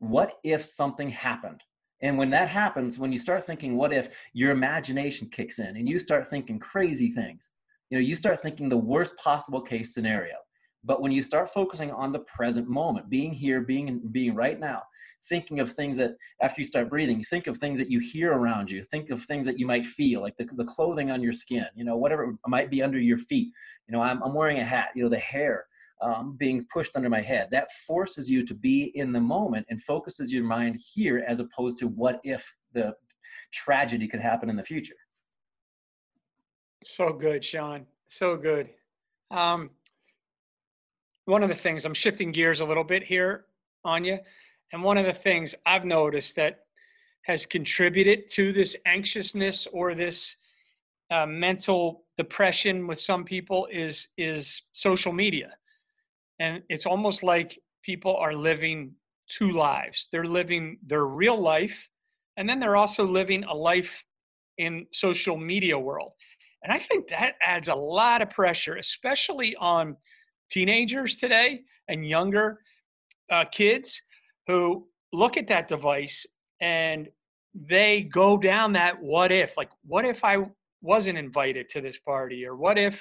What 0.00 0.34
if 0.44 0.64
something 0.64 1.08
happened? 1.08 1.62
And 2.02 2.18
when 2.18 2.30
that 2.30 2.48
happens, 2.48 2.98
when 2.98 3.12
you 3.12 3.18
start 3.18 3.44
thinking 3.44 3.76
what 3.76 3.92
if, 3.92 4.08
your 4.32 4.50
imagination 4.50 5.28
kicks 5.30 5.60
in 5.60 5.76
and 5.76 5.88
you 5.88 5.98
start 5.98 6.26
thinking 6.26 6.58
crazy 6.58 7.12
things. 7.12 7.50
You 7.90 7.98
know, 7.98 8.02
you 8.02 8.16
start 8.16 8.40
thinking 8.40 8.68
the 8.68 8.76
worst 8.76 9.16
possible 9.16 9.60
case 9.60 9.94
scenario. 9.94 10.34
But 10.84 11.00
when 11.00 11.12
you 11.12 11.22
start 11.22 11.52
focusing 11.52 11.90
on 11.92 12.12
the 12.12 12.20
present 12.20 12.68
moment, 12.68 13.08
being 13.08 13.32
here, 13.32 13.60
being 13.60 14.00
being 14.10 14.34
right 14.34 14.58
now, 14.58 14.82
thinking 15.28 15.60
of 15.60 15.72
things 15.72 15.96
that 15.98 16.16
after 16.40 16.60
you 16.60 16.66
start 16.66 16.90
breathing, 16.90 17.22
think 17.22 17.46
of 17.46 17.56
things 17.56 17.78
that 17.78 17.90
you 17.90 18.00
hear 18.00 18.32
around 18.32 18.70
you, 18.70 18.82
think 18.82 19.10
of 19.10 19.22
things 19.22 19.46
that 19.46 19.58
you 19.58 19.66
might 19.66 19.86
feel, 19.86 20.20
like 20.20 20.36
the, 20.36 20.48
the 20.56 20.64
clothing 20.64 21.10
on 21.10 21.22
your 21.22 21.32
skin, 21.32 21.66
you 21.76 21.84
know, 21.84 21.96
whatever 21.96 22.34
might 22.46 22.70
be 22.70 22.82
under 22.82 22.98
your 22.98 23.18
feet. 23.18 23.52
You 23.86 23.92
know, 23.92 24.02
I'm, 24.02 24.22
I'm 24.22 24.34
wearing 24.34 24.58
a 24.58 24.64
hat, 24.64 24.88
you 24.96 25.04
know, 25.04 25.08
the 25.08 25.18
hair 25.18 25.66
um, 26.00 26.36
being 26.36 26.66
pushed 26.72 26.96
under 26.96 27.08
my 27.08 27.22
head. 27.22 27.48
That 27.52 27.70
forces 27.86 28.28
you 28.28 28.44
to 28.44 28.54
be 28.54 28.92
in 28.96 29.12
the 29.12 29.20
moment 29.20 29.66
and 29.70 29.80
focuses 29.80 30.32
your 30.32 30.44
mind 30.44 30.80
here 30.94 31.24
as 31.28 31.38
opposed 31.38 31.76
to 31.78 31.86
what 31.86 32.20
if 32.24 32.52
the 32.72 32.94
tragedy 33.52 34.08
could 34.08 34.20
happen 34.20 34.50
in 34.50 34.56
the 34.56 34.64
future. 34.64 34.96
So 36.82 37.12
good, 37.12 37.44
Sean. 37.44 37.86
So 38.08 38.36
good. 38.36 38.70
Um, 39.30 39.70
one 41.24 41.42
of 41.42 41.48
the 41.48 41.54
things 41.54 41.84
I'm 41.84 41.94
shifting 41.94 42.32
gears 42.32 42.60
a 42.60 42.64
little 42.64 42.84
bit 42.84 43.02
here 43.02 43.46
Anya, 43.84 44.20
and 44.72 44.82
one 44.82 44.96
of 44.96 45.06
the 45.06 45.12
things 45.12 45.54
I've 45.66 45.84
noticed 45.84 46.36
that 46.36 46.60
has 47.22 47.46
contributed 47.46 48.30
to 48.30 48.52
this 48.52 48.76
anxiousness 48.86 49.66
or 49.72 49.94
this 49.94 50.36
uh, 51.10 51.26
mental 51.26 52.04
depression 52.16 52.86
with 52.86 53.00
some 53.00 53.24
people 53.24 53.68
is 53.72 54.08
is 54.16 54.62
social 54.72 55.12
media, 55.12 55.52
and 56.38 56.62
it's 56.68 56.86
almost 56.86 57.22
like 57.22 57.58
people 57.82 58.16
are 58.16 58.34
living 58.34 58.92
two 59.28 59.52
lives. 59.52 60.08
They're 60.12 60.24
living 60.24 60.78
their 60.86 61.06
real 61.06 61.40
life, 61.40 61.88
and 62.36 62.48
then 62.48 62.60
they're 62.60 62.76
also 62.76 63.04
living 63.04 63.44
a 63.44 63.54
life 63.54 64.04
in 64.58 64.86
social 64.92 65.36
media 65.36 65.78
world. 65.78 66.12
And 66.62 66.72
I 66.72 66.78
think 66.78 67.08
that 67.08 67.34
adds 67.44 67.68
a 67.68 67.74
lot 67.74 68.22
of 68.22 68.30
pressure, 68.30 68.76
especially 68.76 69.56
on 69.56 69.96
teenagers 70.52 71.16
today 71.16 71.62
and 71.88 72.06
younger 72.06 72.60
uh, 73.30 73.44
kids 73.50 74.00
who 74.46 74.86
look 75.12 75.36
at 75.36 75.48
that 75.48 75.68
device 75.68 76.26
and 76.60 77.08
they 77.54 78.02
go 78.02 78.36
down 78.36 78.72
that 78.72 79.00
what 79.02 79.32
if 79.32 79.56
like 79.56 79.70
what 79.84 80.04
if 80.04 80.24
i 80.24 80.36
wasn't 80.82 81.16
invited 81.16 81.68
to 81.70 81.80
this 81.80 81.98
party? 81.98 82.44
Or 82.44 82.56
what 82.56 82.76
if 82.76 82.94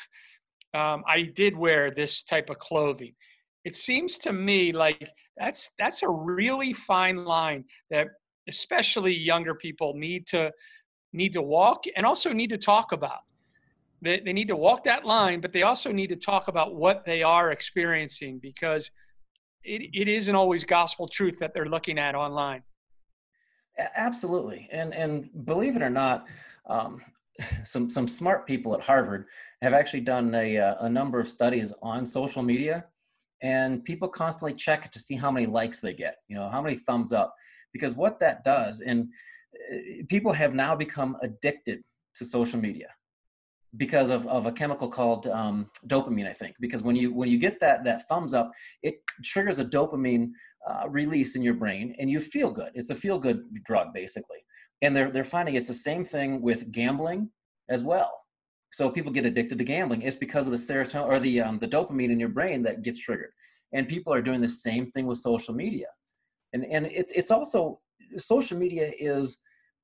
um, 0.73 1.03
i 1.07 1.23
did 1.35 1.57
wear 1.57 1.91
this 1.91 2.23
type 2.23 2.49
of 2.49 2.59
clothing? 2.59 3.13
It 3.65 3.75
seems 3.75 4.17
to 4.19 4.31
me 4.31 4.71
like 4.71 5.09
that's 5.37 5.71
that's 5.77 6.03
a 6.03 6.09
really 6.09 6.73
fine 6.73 7.25
line 7.25 7.65
that 7.89 8.07
especially 8.47 9.13
younger 9.13 9.55
people 9.55 9.93
need 9.95 10.25
to 10.27 10.51
need 11.13 11.33
to 11.33 11.41
walk 11.41 11.83
and 11.95 12.05
also 12.05 12.31
need 12.31 12.49
to 12.49 12.57
talk 12.57 12.91
about 12.91 13.19
they, 14.01 14.19
they 14.19 14.33
need 14.33 14.47
to 14.47 14.55
walk 14.55 14.83
that 14.85 15.05
line, 15.05 15.41
but 15.41 15.53
they 15.53 15.61
also 15.63 15.91
need 15.91 16.07
to 16.07 16.15
talk 16.15 16.47
about 16.47 16.75
what 16.75 17.05
they 17.05 17.21
are 17.21 17.51
experiencing 17.51 18.39
because 18.41 18.89
it, 19.63 19.89
it 19.93 20.07
isn't 20.07 20.35
always 20.35 20.63
gospel 20.63 21.07
truth 21.07 21.37
that 21.39 21.53
they're 21.53 21.69
looking 21.69 21.99
at 21.99 22.15
online. 22.15 22.63
Absolutely, 23.95 24.67
and 24.71 24.93
and 24.93 25.29
believe 25.45 25.75
it 25.75 25.81
or 25.81 25.89
not, 25.89 26.27
um, 26.69 27.01
some 27.63 27.89
some 27.89 28.07
smart 28.07 28.45
people 28.45 28.73
at 28.73 28.81
Harvard 28.81 29.25
have 29.61 29.73
actually 29.73 30.01
done 30.01 30.33
a, 30.35 30.57
uh, 30.57 30.75
a 30.81 30.89
number 30.89 31.19
of 31.19 31.27
studies 31.27 31.71
on 31.81 32.05
social 32.05 32.41
media, 32.41 32.85
and 33.41 33.85
people 33.85 34.07
constantly 34.07 34.53
check 34.55 34.91
to 34.91 34.99
see 34.99 35.15
how 35.15 35.31
many 35.31 35.45
likes 35.45 35.79
they 35.79 35.93
get, 35.93 36.17
you 36.27 36.35
know, 36.35 36.49
how 36.49 36.61
many 36.61 36.75
thumbs 36.75 37.13
up, 37.13 37.33
because 37.71 37.95
what 37.95 38.19
that 38.19 38.43
does, 38.43 38.81
and 38.81 39.07
uh, 39.71 39.77
people 40.09 40.33
have 40.33 40.53
now 40.53 40.75
become 40.75 41.15
addicted 41.21 41.81
to 42.15 42.25
social 42.25 42.59
media 42.59 42.87
because 43.77 44.09
of, 44.09 44.27
of 44.27 44.47
a 44.47 44.51
chemical 44.51 44.89
called 44.89 45.27
um, 45.27 45.69
dopamine 45.87 46.29
i 46.29 46.33
think 46.33 46.55
because 46.59 46.81
when 46.81 46.95
you 46.95 47.13
when 47.13 47.29
you 47.29 47.37
get 47.37 47.59
that 47.59 47.83
that 47.83 48.07
thumbs 48.09 48.33
up 48.33 48.51
it 48.83 48.95
triggers 49.23 49.59
a 49.59 49.65
dopamine 49.65 50.31
uh, 50.67 50.87
release 50.89 51.35
in 51.35 51.41
your 51.41 51.53
brain 51.53 51.95
and 51.99 52.09
you 52.09 52.19
feel 52.19 52.51
good. 52.51 52.71
It's 52.75 52.87
the 52.87 52.95
feel 52.95 53.19
good 53.19 53.43
drug 53.63 53.93
basically. 53.93 54.37
And 54.81 54.95
they're 54.95 55.11
they're 55.11 55.23
finding 55.23 55.55
it's 55.55 55.67
the 55.67 55.73
same 55.73 56.03
thing 56.03 56.41
with 56.41 56.71
gambling 56.71 57.29
as 57.69 57.83
well. 57.83 58.11
So 58.71 58.89
people 58.89 59.11
get 59.11 59.25
addicted 59.25 59.57
to 59.57 59.63
gambling. 59.63 60.01
It's 60.01 60.15
because 60.15 60.47
of 60.47 60.51
the 60.51 60.57
serotonin 60.57 61.07
or 61.07 61.19
the 61.19 61.41
um, 61.41 61.59
the 61.59 61.67
dopamine 61.67 62.11
in 62.11 62.19
your 62.19 62.29
brain 62.29 62.63
that 62.63 62.83
gets 62.83 62.97
triggered. 62.97 63.31
And 63.73 63.87
people 63.87 64.13
are 64.13 64.21
doing 64.21 64.41
the 64.41 64.47
same 64.47 64.91
thing 64.91 65.07
with 65.07 65.17
social 65.17 65.53
media. 65.53 65.87
And 66.53 66.65
and 66.65 66.85
it's 66.87 67.11
it's 67.13 67.31
also 67.31 67.79
social 68.17 68.57
media 68.57 68.91
is 68.99 69.39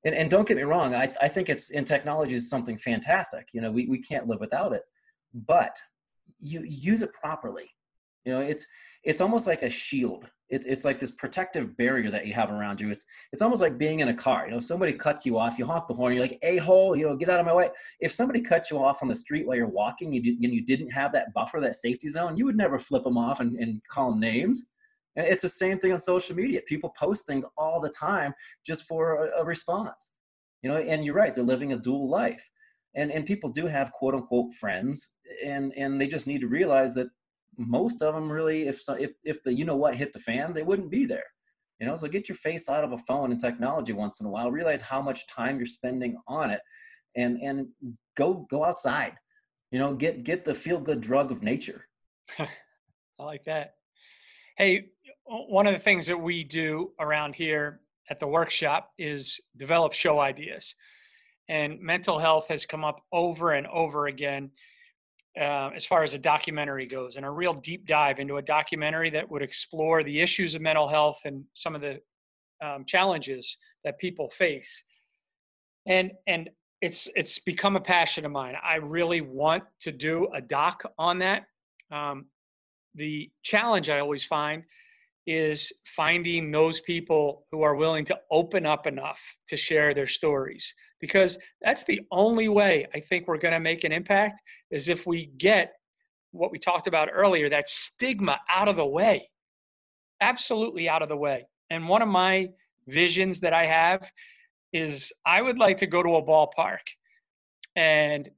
and, 0.07 0.15
and 0.15 0.29
don't 0.29 0.47
get 0.47 0.57
me 0.57 0.63
wrong 0.63 0.95
I, 0.95 1.13
I 1.21 1.27
think 1.27 1.49
it's 1.49 1.69
in 1.69 1.85
technology 1.85 2.35
is 2.35 2.49
something 2.49 2.77
fantastic 2.77 3.49
you 3.53 3.61
know 3.61 3.71
we, 3.71 3.85
we 3.87 3.99
can't 3.99 4.27
live 4.27 4.39
without 4.39 4.73
it. 4.73 4.83
But 5.33 5.77
you 6.39 6.63
use 6.63 7.01
it 7.01 7.13
properly. 7.13 7.69
You 8.25 8.33
know 8.33 8.41
it's 8.41 8.65
it's 9.03 9.21
almost 9.21 9.47
like 9.47 9.63
a 9.63 9.69
shield. 9.69 10.25
It's, 10.49 10.65
it's 10.65 10.85
like 10.85 10.97
this 10.97 11.11
protective 11.11 11.75
barrier 11.75 12.09
that 12.09 12.25
you 12.25 12.33
have 12.33 12.49
around 12.49 12.79
you. 12.79 12.89
It's 12.89 13.05
it's 13.31 13.41
almost 13.41 13.61
like 13.61 13.77
being 13.77 13.99
in 13.99 14.09
a 14.09 14.13
car. 14.13 14.45
You 14.45 14.51
know 14.51 14.59
somebody 14.59 14.93
cuts 14.93 15.25
you 15.25 15.37
off 15.37 15.57
you 15.57 15.65
honk 15.65 15.87
the 15.87 15.93
horn 15.93 16.13
you're 16.13 16.21
like 16.21 16.39
a 16.41 16.57
hole 16.57 16.95
you 16.95 17.07
know 17.07 17.15
get 17.15 17.29
out 17.29 17.39
of 17.39 17.45
my 17.45 17.53
way. 17.53 17.69
If 17.99 18.11
somebody 18.11 18.41
cuts 18.41 18.71
you 18.71 18.77
off 18.79 19.01
on 19.01 19.07
the 19.07 19.15
street 19.15 19.47
while 19.47 19.57
you're 19.57 19.67
walking 19.67 20.13
you, 20.13 20.37
and 20.41 20.53
you 20.53 20.65
didn't 20.65 20.91
have 20.91 21.11
that 21.13 21.33
buffer 21.33 21.59
that 21.61 21.75
safety 21.75 22.07
zone 22.07 22.37
you 22.37 22.45
would 22.45 22.57
never 22.57 22.79
flip 22.79 23.03
them 23.03 23.17
off 23.17 23.39
and, 23.39 23.57
and 23.57 23.81
call 23.89 24.11
them 24.11 24.19
names 24.19 24.67
it's 25.25 25.41
the 25.41 25.49
same 25.49 25.79
thing 25.79 25.91
on 25.91 25.99
social 25.99 26.35
media. 26.35 26.61
People 26.67 26.93
post 26.97 27.25
things 27.25 27.43
all 27.57 27.79
the 27.79 27.89
time 27.89 28.33
just 28.65 28.83
for 28.85 29.25
a, 29.25 29.41
a 29.41 29.45
response. 29.45 30.13
You 30.61 30.69
know, 30.69 30.77
and 30.77 31.05
you're 31.05 31.15
right, 31.15 31.33
they're 31.33 31.43
living 31.43 31.73
a 31.73 31.77
dual 31.77 32.09
life. 32.09 32.47
And 32.95 33.11
and 33.11 33.25
people 33.25 33.49
do 33.49 33.67
have 33.67 33.91
quote 33.91 34.15
unquote 34.15 34.53
friends 34.55 35.09
and 35.45 35.73
and 35.75 35.99
they 35.99 36.07
just 36.07 36.27
need 36.27 36.41
to 36.41 36.47
realize 36.47 36.93
that 36.95 37.07
most 37.57 38.01
of 38.01 38.13
them 38.13 38.31
really 38.31 38.67
if 38.67 38.81
if 38.99 39.11
if 39.23 39.43
the 39.43 39.53
you 39.53 39.65
know 39.65 39.75
what 39.75 39.95
hit 39.95 40.13
the 40.13 40.19
fan, 40.19 40.53
they 40.53 40.63
wouldn't 40.63 40.91
be 40.91 41.05
there. 41.05 41.25
You 41.79 41.85
know, 41.85 41.95
so 41.95 42.07
get 42.07 42.27
your 42.27 42.37
face 42.37 42.69
out 42.69 42.83
of 42.83 42.93
a 42.93 42.97
phone 42.97 43.31
and 43.31 43.39
technology 43.39 43.93
once 43.93 44.19
in 44.19 44.25
a 44.25 44.29
while. 44.29 44.49
Realize 44.49 44.81
how 44.81 44.99
much 45.01 45.27
time 45.27 45.57
you're 45.57 45.67
spending 45.67 46.17
on 46.27 46.49
it 46.49 46.61
and 47.15 47.37
and 47.41 47.67
go 48.15 48.47
go 48.49 48.63
outside. 48.63 49.13
You 49.71 49.79
know, 49.79 49.93
get 49.93 50.23
get 50.23 50.45
the 50.45 50.55
feel 50.55 50.79
good 50.79 51.01
drug 51.01 51.31
of 51.31 51.43
nature. 51.43 51.87
I 52.39 53.23
like 53.23 53.45
that. 53.45 53.73
Hey, 54.57 54.87
one 55.27 55.67
of 55.67 55.73
the 55.73 55.79
things 55.79 56.07
that 56.07 56.17
we 56.17 56.43
do 56.43 56.91
around 56.99 57.35
here 57.35 57.81
at 58.09 58.19
the 58.19 58.27
workshop 58.27 58.91
is 58.97 59.39
develop 59.57 59.93
show 59.93 60.19
ideas. 60.19 60.75
And 61.49 61.79
mental 61.81 62.19
health 62.19 62.45
has 62.49 62.65
come 62.65 62.83
up 62.83 63.01
over 63.11 63.53
and 63.53 63.67
over 63.67 64.07
again 64.07 64.51
uh, 65.39 65.69
as 65.75 65.85
far 65.85 66.03
as 66.03 66.13
a 66.13 66.17
documentary 66.17 66.87
goes, 66.87 67.15
and 67.15 67.25
a 67.25 67.29
real 67.29 67.53
deep 67.53 67.85
dive 67.85 68.19
into 68.19 68.37
a 68.37 68.41
documentary 68.41 69.09
that 69.11 69.29
would 69.29 69.43
explore 69.43 70.03
the 70.03 70.19
issues 70.19 70.55
of 70.55 70.61
mental 70.61 70.87
health 70.87 71.19
and 71.25 71.43
some 71.53 71.75
of 71.75 71.81
the 71.81 71.99
um, 72.65 72.85
challenges 72.85 73.57
that 73.83 73.99
people 73.99 74.31
face. 74.37 74.83
And 75.85 76.11
and 76.25 76.49
it's 76.81 77.07
it's 77.15 77.39
become 77.39 77.75
a 77.75 77.81
passion 77.81 78.25
of 78.25 78.31
mine. 78.31 78.55
I 78.63 78.75
really 78.75 79.21
want 79.21 79.63
to 79.81 79.91
do 79.91 80.27
a 80.33 80.41
doc 80.41 80.83
on 80.97 81.19
that. 81.19 81.43
Um, 81.91 82.25
the 82.95 83.29
challenge 83.43 83.89
I 83.89 83.99
always 83.99 84.25
find 84.25 84.63
is 85.27 85.73
finding 85.95 86.51
those 86.51 86.79
people 86.79 87.45
who 87.51 87.61
are 87.61 87.75
willing 87.75 88.05
to 88.05 88.17
open 88.31 88.65
up 88.65 88.87
enough 88.87 89.19
to 89.49 89.57
share 89.57 89.93
their 89.93 90.07
stories. 90.07 90.73
Because 91.01 91.37
that's 91.61 91.83
the 91.83 92.01
only 92.11 92.47
way 92.49 92.87
i 92.95 92.99
think 92.99 93.27
we're 93.27 93.37
going 93.37 93.53
to 93.53 93.59
make 93.59 93.83
an 93.83 93.91
impact 93.91 94.41
is 94.71 94.89
if 94.89 95.05
we 95.05 95.27
get 95.37 95.73
what 96.31 96.51
we 96.51 96.57
talked 96.57 96.87
about 96.87 97.09
earlier 97.11 97.49
that 97.49 97.69
stigma 97.69 98.39
out 98.49 98.67
of 98.67 98.77
the 98.77 98.85
way. 98.85 99.29
Absolutely 100.21 100.89
out 100.89 101.01
of 101.01 101.09
the 101.09 101.15
way. 101.15 101.47
And 101.69 101.87
one 101.87 102.01
of 102.01 102.07
my 102.07 102.49
visions 102.87 103.39
that 103.41 103.53
i 103.53 103.65
have 103.65 104.09
is 104.71 105.11
i 105.25 105.41
would 105.41 105.57
like 105.57 105.77
to 105.77 105.87
go 105.87 106.01
to 106.01 106.15
a 106.15 106.23
ballpark. 106.23 106.85
And 107.75 108.29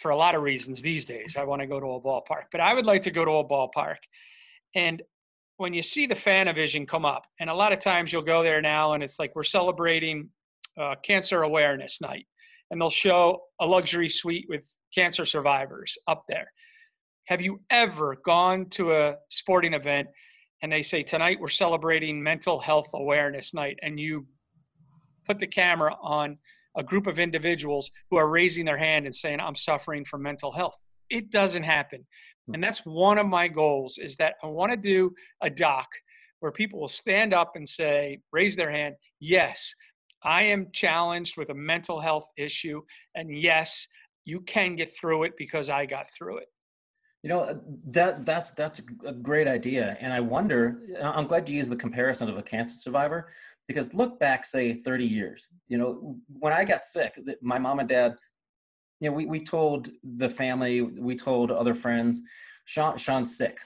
for 0.00 0.10
a 0.10 0.16
lot 0.16 0.34
of 0.34 0.42
reasons 0.42 0.82
these 0.82 1.04
days 1.04 1.36
i 1.38 1.44
want 1.44 1.62
to 1.62 1.66
go 1.66 1.80
to 1.80 1.86
a 1.86 2.00
ballpark 2.00 2.44
but 2.50 2.60
i 2.60 2.74
would 2.74 2.86
like 2.86 3.02
to 3.02 3.10
go 3.10 3.24
to 3.24 3.30
a 3.32 3.48
ballpark. 3.48 3.96
And 4.74 5.02
when 5.56 5.72
you 5.72 5.82
see 5.82 6.06
the 6.06 6.14
Fanavision 6.14 6.86
come 6.86 7.04
up, 7.04 7.26
and 7.40 7.48
a 7.48 7.54
lot 7.54 7.72
of 7.72 7.80
times 7.80 8.12
you'll 8.12 8.22
go 8.22 8.42
there 8.42 8.60
now 8.60 8.94
and 8.94 9.02
it's 9.02 9.18
like 9.18 9.34
we're 9.34 9.44
celebrating 9.44 10.28
uh, 10.80 10.94
Cancer 11.04 11.42
Awareness 11.42 12.00
Night, 12.00 12.26
and 12.70 12.80
they'll 12.80 12.90
show 12.90 13.40
a 13.60 13.66
luxury 13.66 14.08
suite 14.08 14.46
with 14.48 14.66
cancer 14.94 15.24
survivors 15.24 15.96
up 16.08 16.24
there. 16.28 16.50
Have 17.26 17.40
you 17.40 17.60
ever 17.70 18.16
gone 18.24 18.68
to 18.70 18.92
a 18.92 19.16
sporting 19.30 19.74
event 19.74 20.08
and 20.62 20.72
they 20.72 20.82
say, 20.82 21.02
Tonight 21.02 21.38
we're 21.40 21.48
celebrating 21.48 22.22
Mental 22.22 22.58
Health 22.58 22.88
Awareness 22.94 23.54
Night, 23.54 23.78
and 23.82 23.98
you 23.98 24.26
put 25.26 25.38
the 25.38 25.46
camera 25.46 25.96
on 26.02 26.36
a 26.76 26.82
group 26.82 27.06
of 27.06 27.18
individuals 27.18 27.90
who 28.10 28.16
are 28.16 28.28
raising 28.28 28.64
their 28.64 28.76
hand 28.76 29.06
and 29.06 29.14
saying, 29.14 29.40
I'm 29.40 29.56
suffering 29.56 30.04
from 30.04 30.22
mental 30.22 30.52
health? 30.52 30.74
It 31.10 31.30
doesn't 31.30 31.62
happen 31.62 32.04
and 32.52 32.62
that's 32.62 32.80
one 32.80 33.18
of 33.18 33.26
my 33.26 33.48
goals 33.48 33.98
is 33.98 34.16
that 34.16 34.34
i 34.42 34.46
want 34.46 34.70
to 34.70 34.76
do 34.76 35.12
a 35.42 35.50
doc 35.50 35.86
where 36.40 36.52
people 36.52 36.80
will 36.80 36.88
stand 36.88 37.32
up 37.32 37.52
and 37.54 37.68
say 37.68 38.18
raise 38.32 38.56
their 38.56 38.70
hand 38.70 38.94
yes 39.20 39.72
i 40.24 40.42
am 40.42 40.66
challenged 40.72 41.36
with 41.36 41.50
a 41.50 41.54
mental 41.54 42.00
health 42.00 42.28
issue 42.36 42.82
and 43.14 43.36
yes 43.36 43.86
you 44.24 44.40
can 44.40 44.76
get 44.76 44.94
through 44.98 45.24
it 45.24 45.32
because 45.38 45.70
i 45.70 45.84
got 45.84 46.06
through 46.16 46.38
it. 46.38 46.46
You 47.22 47.30
know 47.30 47.40
uh, 47.40 47.54
that 47.86 48.26
that's 48.26 48.50
that's 48.50 48.82
a 49.06 49.12
great 49.12 49.48
idea 49.48 49.96
and 49.98 50.12
i 50.12 50.20
wonder 50.20 50.80
i'm 51.02 51.26
glad 51.26 51.48
you 51.48 51.56
used 51.56 51.70
the 51.70 51.76
comparison 51.76 52.28
of 52.28 52.36
a 52.36 52.42
cancer 52.42 52.76
survivor 52.76 53.30
because 53.66 53.94
look 53.94 54.20
back 54.20 54.44
say 54.44 54.74
30 54.74 55.06
years 55.06 55.48
you 55.68 55.78
know 55.78 56.18
when 56.28 56.52
i 56.52 56.64
got 56.64 56.84
sick 56.84 57.18
my 57.40 57.58
mom 57.58 57.78
and 57.78 57.88
dad 57.88 58.14
you 59.00 59.10
know, 59.10 59.16
we, 59.16 59.26
we 59.26 59.40
told 59.40 59.90
the 60.16 60.28
family, 60.28 60.82
we 60.82 61.16
told 61.16 61.50
other 61.50 61.74
friends, 61.74 62.22
Sean, 62.64 62.96
Sean's 62.96 63.36
sick. 63.36 63.58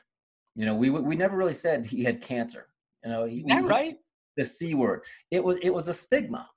You 0.54 0.66
know, 0.66 0.74
we, 0.74 0.90
we 0.90 1.16
never 1.16 1.36
really 1.36 1.54
said 1.54 1.86
he 1.86 2.02
had 2.02 2.20
cancer. 2.20 2.66
You 3.04 3.10
know, 3.10 3.24
he, 3.24 3.44
that 3.48 3.64
right? 3.64 3.96
The 4.36 4.44
C 4.44 4.74
word. 4.74 5.02
It 5.30 5.42
was, 5.42 5.56
it 5.62 5.70
was 5.72 5.88
a 5.88 5.92
stigma, 5.92 6.48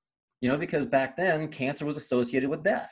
you 0.41 0.49
know, 0.49 0.57
because 0.57 0.85
back 0.85 1.15
then 1.15 1.47
cancer 1.49 1.85
was 1.85 1.97
associated 1.97 2.49
with 2.49 2.63
death. 2.63 2.91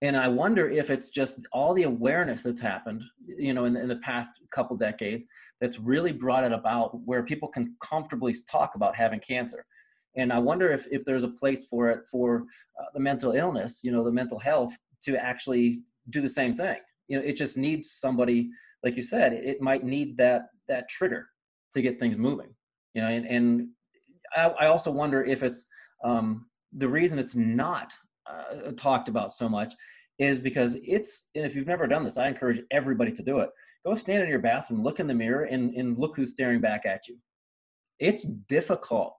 And 0.00 0.16
I 0.16 0.28
wonder 0.28 0.68
if 0.68 0.90
it's 0.90 1.10
just 1.10 1.40
all 1.52 1.74
the 1.74 1.82
awareness 1.82 2.42
that's 2.42 2.60
happened, 2.60 3.02
you 3.26 3.52
know, 3.52 3.64
in 3.64 3.72
the, 3.72 3.80
in 3.80 3.88
the 3.88 3.96
past 3.96 4.32
couple 4.52 4.76
decades 4.76 5.24
that's 5.60 5.78
really 5.78 6.12
brought 6.12 6.44
it 6.44 6.52
about 6.52 7.00
where 7.04 7.22
people 7.24 7.48
can 7.48 7.74
comfortably 7.82 8.34
talk 8.50 8.74
about 8.74 8.94
having 8.94 9.20
cancer 9.20 9.64
and 10.16 10.32
i 10.32 10.38
wonder 10.38 10.70
if, 10.70 10.86
if 10.90 11.04
there's 11.04 11.24
a 11.24 11.28
place 11.28 11.66
for 11.66 11.88
it 11.88 12.00
for 12.10 12.44
uh, 12.80 12.84
the 12.94 13.00
mental 13.00 13.32
illness 13.32 13.80
you 13.82 13.90
know 13.90 14.04
the 14.04 14.12
mental 14.12 14.38
health 14.38 14.76
to 15.02 15.16
actually 15.16 15.82
do 16.10 16.20
the 16.20 16.28
same 16.28 16.54
thing. 16.54 16.78
You 17.08 17.18
know, 17.18 17.24
it 17.24 17.36
just 17.36 17.56
needs 17.56 17.92
somebody, 17.92 18.50
like 18.84 18.96
you 18.96 19.02
said, 19.02 19.32
it 19.32 19.60
might 19.60 19.84
need 19.84 20.16
that 20.18 20.42
that 20.68 20.88
trigger 20.88 21.26
to 21.72 21.82
get 21.82 21.98
things 21.98 22.16
moving. 22.16 22.54
You 22.94 23.02
know, 23.02 23.08
and, 23.08 23.26
and 23.26 23.68
I, 24.34 24.48
I 24.48 24.66
also 24.66 24.90
wonder 24.90 25.24
if 25.24 25.42
it's 25.42 25.66
um, 26.04 26.46
the 26.72 26.88
reason 26.88 27.18
it's 27.18 27.34
not 27.34 27.92
uh, 28.28 28.72
talked 28.72 29.08
about 29.08 29.32
so 29.32 29.48
much 29.48 29.74
is 30.18 30.38
because 30.38 30.76
it's 30.82 31.26
and 31.34 31.44
if 31.44 31.54
you've 31.54 31.66
never 31.66 31.86
done 31.86 32.02
this, 32.02 32.18
I 32.18 32.28
encourage 32.28 32.60
everybody 32.70 33.12
to 33.12 33.22
do 33.22 33.38
it. 33.38 33.50
Go 33.86 33.94
stand 33.94 34.22
in 34.22 34.28
your 34.28 34.40
bathroom, 34.40 34.82
look 34.82 35.00
in 35.00 35.06
the 35.06 35.14
mirror, 35.14 35.44
and, 35.44 35.72
and 35.74 35.96
look 35.96 36.16
who's 36.16 36.30
staring 36.30 36.60
back 36.60 36.84
at 36.84 37.06
you. 37.08 37.16
It's 38.00 38.24
difficult 38.48 39.14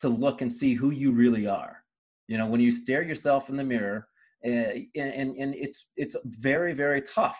to 0.00 0.08
look 0.08 0.42
and 0.42 0.52
see 0.52 0.74
who 0.74 0.90
you 0.90 1.12
really 1.12 1.46
are. 1.46 1.82
You 2.28 2.38
know, 2.38 2.46
when 2.46 2.60
you 2.60 2.70
stare 2.70 3.02
yourself 3.02 3.48
in 3.48 3.56
the 3.56 3.64
mirror 3.64 4.08
and, 4.44 4.86
and, 4.94 5.36
and 5.36 5.54
it's 5.54 5.88
it's 5.96 6.16
very 6.24 6.72
very 6.72 7.02
tough 7.02 7.38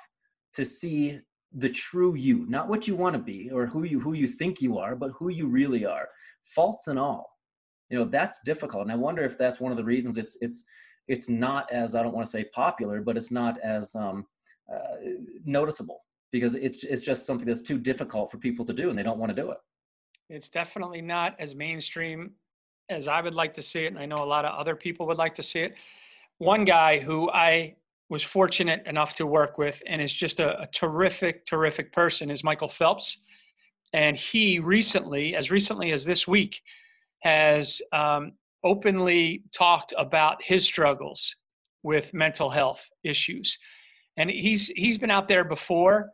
to 0.54 0.64
see 0.64 1.20
the 1.54 1.68
true 1.68 2.14
you 2.14 2.46
not 2.48 2.68
what 2.68 2.86
you 2.86 2.94
want 2.94 3.14
to 3.14 3.18
be 3.18 3.50
or 3.50 3.66
who 3.66 3.84
you 3.84 4.00
who 4.00 4.12
you 4.14 4.26
think 4.26 4.60
you 4.62 4.78
are 4.78 4.94
but 4.94 5.10
who 5.18 5.28
you 5.28 5.46
really 5.46 5.84
are 5.84 6.08
faults 6.44 6.88
and 6.88 6.98
all. 6.98 7.26
You 7.90 7.98
know 7.98 8.04
that's 8.04 8.40
difficult 8.44 8.82
and 8.82 8.92
i 8.92 8.94
wonder 8.94 9.22
if 9.22 9.36
that's 9.36 9.60
one 9.60 9.70
of 9.70 9.76
the 9.76 9.84
reasons 9.84 10.16
it's 10.16 10.38
it's 10.40 10.64
it's 11.08 11.28
not 11.28 11.70
as 11.70 11.94
i 11.94 12.02
don't 12.02 12.14
want 12.14 12.24
to 12.24 12.30
say 12.30 12.44
popular 12.44 13.02
but 13.02 13.18
it's 13.18 13.30
not 13.30 13.60
as 13.60 13.94
um, 13.94 14.24
uh, 14.72 14.96
noticeable 15.44 16.00
because 16.30 16.54
it's 16.54 16.84
it's 16.84 17.02
just 17.02 17.26
something 17.26 17.46
that's 17.46 17.60
too 17.60 17.78
difficult 17.78 18.30
for 18.30 18.38
people 18.38 18.64
to 18.64 18.72
do 18.72 18.88
and 18.88 18.98
they 18.98 19.02
don't 19.02 19.18
want 19.18 19.28
to 19.28 19.36
do 19.36 19.50
it. 19.50 19.58
It's 20.30 20.48
definitely 20.48 21.02
not 21.02 21.36
as 21.38 21.54
mainstream 21.54 22.30
as 22.88 23.08
i 23.08 23.20
would 23.20 23.34
like 23.34 23.54
to 23.54 23.62
see 23.62 23.84
it 23.84 23.88
and 23.88 23.98
i 23.98 24.06
know 24.06 24.22
a 24.22 24.24
lot 24.24 24.44
of 24.44 24.58
other 24.58 24.74
people 24.74 25.06
would 25.06 25.18
like 25.18 25.34
to 25.34 25.42
see 25.42 25.60
it 25.60 25.74
one 26.42 26.64
guy 26.64 26.98
who 26.98 27.30
I 27.30 27.76
was 28.08 28.24
fortunate 28.24 28.84
enough 28.86 29.14
to 29.14 29.26
work 29.26 29.58
with 29.58 29.80
and 29.86 30.02
is 30.02 30.12
just 30.12 30.40
a, 30.40 30.60
a 30.62 30.66
terrific, 30.66 31.46
terrific 31.46 31.92
person 31.92 32.30
is 32.30 32.42
Michael 32.42 32.68
Phelps. 32.68 33.18
And 33.92 34.16
he 34.16 34.58
recently, 34.58 35.36
as 35.36 35.52
recently 35.52 35.92
as 35.92 36.04
this 36.04 36.26
week, 36.26 36.60
has 37.20 37.80
um, 37.92 38.32
openly 38.64 39.44
talked 39.54 39.94
about 39.96 40.42
his 40.42 40.64
struggles 40.64 41.36
with 41.84 42.12
mental 42.12 42.50
health 42.50 42.82
issues. 43.04 43.56
And 44.16 44.28
he's 44.28 44.66
he's 44.66 44.98
been 44.98 45.12
out 45.12 45.28
there 45.28 45.44
before 45.44 46.10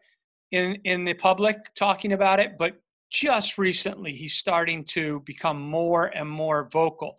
in 0.52 0.76
in 0.84 1.06
the 1.06 1.14
public 1.14 1.56
talking 1.74 2.12
about 2.12 2.38
it, 2.38 2.58
but 2.58 2.72
just 3.10 3.56
recently 3.56 4.12
he's 4.12 4.34
starting 4.34 4.84
to 4.84 5.22
become 5.24 5.58
more 5.58 6.06
and 6.06 6.28
more 6.28 6.68
vocal. 6.70 7.16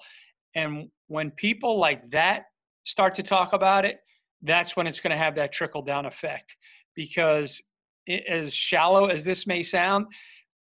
And 0.54 0.89
when 1.08 1.32
people 1.32 1.80
like 1.80 2.08
that 2.12 2.46
start 2.83 3.15
to 3.15 3.24
talk 3.24 3.53
about 3.53 3.86
it, 3.86 4.00
that's 4.41 4.75
when 4.75 4.88
it's 4.88 5.00
going 5.00 5.12
to 5.12 5.17
have 5.17 5.36
that 5.36 5.51
trickle 5.51 5.81
down 5.81 6.05
effect. 6.05 6.55
Because 6.95 7.62
it, 8.07 8.24
as 8.27 8.53
shallow 8.53 9.07
as 9.07 9.24
this 9.24 9.48
may 9.48 9.63
sound, 9.63 10.07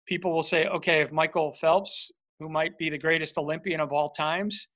people 0.08 0.34
will 0.34 0.44
say, 0.44 0.66
okay, 0.68 1.02
if 1.02 1.12
Michael 1.12 1.54
Phelps, 1.62 2.12
who 2.40 2.50
might 2.50 2.78
be 2.78 2.90
the 2.90 2.98
greatest 2.98 3.38
Olympian 3.38 3.80
of 3.80 3.92
all 3.92 4.10
times, 4.10 4.68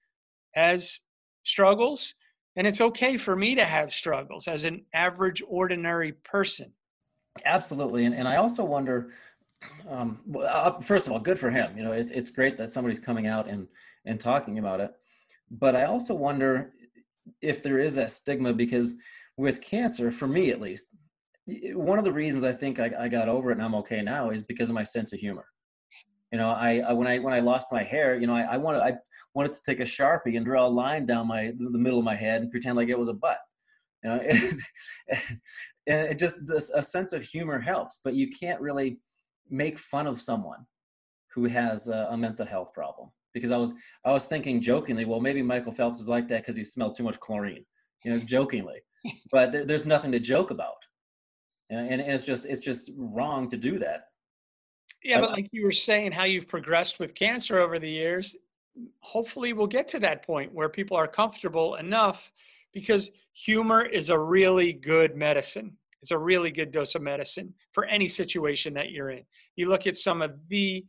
has 0.54 1.00
struggles, 1.44 2.14
and 2.56 2.66
it's 2.66 2.82
okay 2.82 3.18
for 3.18 3.36
me 3.36 3.56
to 3.56 3.66
have 3.66 3.94
struggles 3.94 4.48
as 4.48 4.64
an 4.64 4.86
average, 4.94 5.44
ordinary 5.48 6.14
person. 6.24 6.72
Absolutely, 7.44 8.06
and, 8.06 8.16
and 8.16 8.28
I 8.28 8.38
also 8.38 8.64
wonder. 8.64 9.12
Um, 9.90 10.20
uh, 10.48 10.80
first 10.80 11.08
of 11.08 11.14
all, 11.14 11.20
good 11.20 11.40
for 11.40 11.50
him. 11.50 11.76
You 11.78 11.84
know, 11.84 11.92
it's 11.92 12.12
it's 12.12 12.30
great 12.30 12.56
that 12.58 12.72
somebody's 12.72 13.00
coming 13.00 13.28
out 13.28 13.48
and 13.50 13.68
and 14.06 14.20
talking 14.20 14.60
about 14.60 14.80
it. 14.80 14.94
But 15.52 15.76
I 15.76 15.86
also 15.86 16.14
wonder 16.14 16.72
if 17.42 17.64
there 17.64 17.80
is 17.80 17.96
that 17.96 18.12
stigma 18.12 18.54
because 18.54 18.96
with 19.38 19.62
cancer, 19.62 20.12
for 20.12 20.28
me 20.28 20.52
at 20.52 20.62
least, 20.62 20.86
one 21.74 22.00
of 22.00 22.06
the 22.06 22.12
reasons 22.12 22.44
I 22.44 22.54
think 22.54 22.80
I, 22.80 22.92
I 23.00 23.08
got 23.08 23.30
over 23.30 23.52
it 23.52 23.56
and 23.56 23.64
I'm 23.64 23.76
okay 23.76 24.02
now 24.02 24.32
is 24.32 24.44
because 24.44 24.70
of 24.70 24.76
my 24.76 24.84
sense 24.84 25.14
of 25.14 25.20
humor. 25.20 25.46
You 26.32 26.40
know, 26.40 26.50
I, 26.50 26.80
I, 26.80 26.94
when 26.94 27.08
I 27.08 27.20
when 27.20 27.34
I 27.34 27.40
lost 27.40 27.68
my 27.72 27.84
hair, 27.84 28.18
you 28.18 28.28
know, 28.28 28.36
I, 28.36 28.42
I 28.42 28.58
wanted 28.58 28.82
I 28.82 28.96
wanted 29.34 29.54
to 29.54 29.62
take 29.66 29.80
a 29.80 29.84
sharpie 29.84 30.38
and 30.38 30.46
draw 30.46 30.66
a 30.66 30.68
line 30.68 31.06
down 31.06 31.28
my 31.28 31.54
the 31.58 31.78
middle 31.78 32.00
of 32.00 32.06
my 32.06 32.16
head 32.16 32.42
and 32.42 32.52
pretend 32.52 32.76
like 32.76 32.90
it 32.90 32.98
was 32.98 33.10
a 33.10 33.14
butt. 33.14 33.38
You 34.04 34.10
know, 34.10 34.16
and, 34.18 34.60
and 35.88 36.08
it 36.08 36.20
just 36.20 36.46
this, 36.46 36.72
a 36.72 36.82
sense 36.82 37.14
of 37.14 37.24
humor 37.24 37.60
helps, 37.60 38.00
but 38.04 38.16
you 38.16 38.28
can't 38.30 38.60
really 38.60 38.98
make 39.50 39.78
fun 39.78 40.08
of 40.08 40.20
someone 40.20 40.66
who 41.34 41.46
has 41.46 41.88
a, 41.88 42.08
a 42.10 42.18
mental 42.18 42.46
health 42.46 42.74
problem 42.74 43.12
because 43.36 43.52
I 43.52 43.58
was 43.58 43.76
I 44.04 44.12
was 44.12 44.26
thinking 44.26 44.60
jokingly, 44.60 45.06
well, 45.06 45.20
maybe 45.20 45.44
Michael 45.44 45.74
Phelps 45.74 46.00
is 46.00 46.10
like 46.10 46.28
that 46.30 46.42
because 46.42 46.56
he 46.56 46.64
smelled 46.64 46.96
too 46.96 47.04
much 47.04 47.20
chlorine, 47.20 47.64
you 48.04 48.12
know, 48.12 48.20
jokingly. 48.26 48.80
but 49.32 49.52
there, 49.52 49.66
there's 49.66 49.86
nothing 49.86 50.12
to 50.14 50.20
joke 50.20 50.50
about, 50.50 50.82
and, 51.70 52.02
and, 52.02 52.02
it's 52.02 52.24
just 52.24 52.48
it's 52.48 52.62
just 52.62 52.90
wrong 52.98 53.48
to 53.50 53.58
do 53.58 53.78
that. 53.78 54.06
Yeah, 55.04 55.20
but 55.20 55.32
like 55.32 55.50
you 55.52 55.64
were 55.64 55.72
saying, 55.72 56.14
how 56.14 56.24
you've 56.24 56.48
progressed 56.48 56.98
with 56.98 57.14
cancer 57.14 57.60
over 57.60 57.78
the 57.78 57.90
years, 57.90 58.36
hopefully 59.02 59.54
we'll 59.54 59.68
get 59.68 59.88
to 59.90 60.00
that 60.00 60.26
point 60.26 60.52
where 60.52 60.70
people 60.70 60.98
are 60.98 61.08
comfortable 61.08 61.76
enough 61.76 62.32
because 62.74 63.12
humor 63.34 63.86
is 63.86 64.10
a 64.10 64.18
really 64.18 64.74
good 64.74 65.16
medicine. 65.16 65.78
It's 66.02 66.12
a 66.12 66.18
really 66.18 66.52
good 66.52 66.72
dose 66.72 66.96
of 66.96 67.04
medicine 67.04 67.54
for 67.74 67.86
any 67.86 68.08
situation 68.08 68.74
that 68.76 68.92
you're 68.92 69.12
in. 69.12 69.24
You 69.56 69.70
look 69.70 69.86
at 69.86 69.98
some 69.98 70.24
of 70.24 70.32
the 70.50 70.86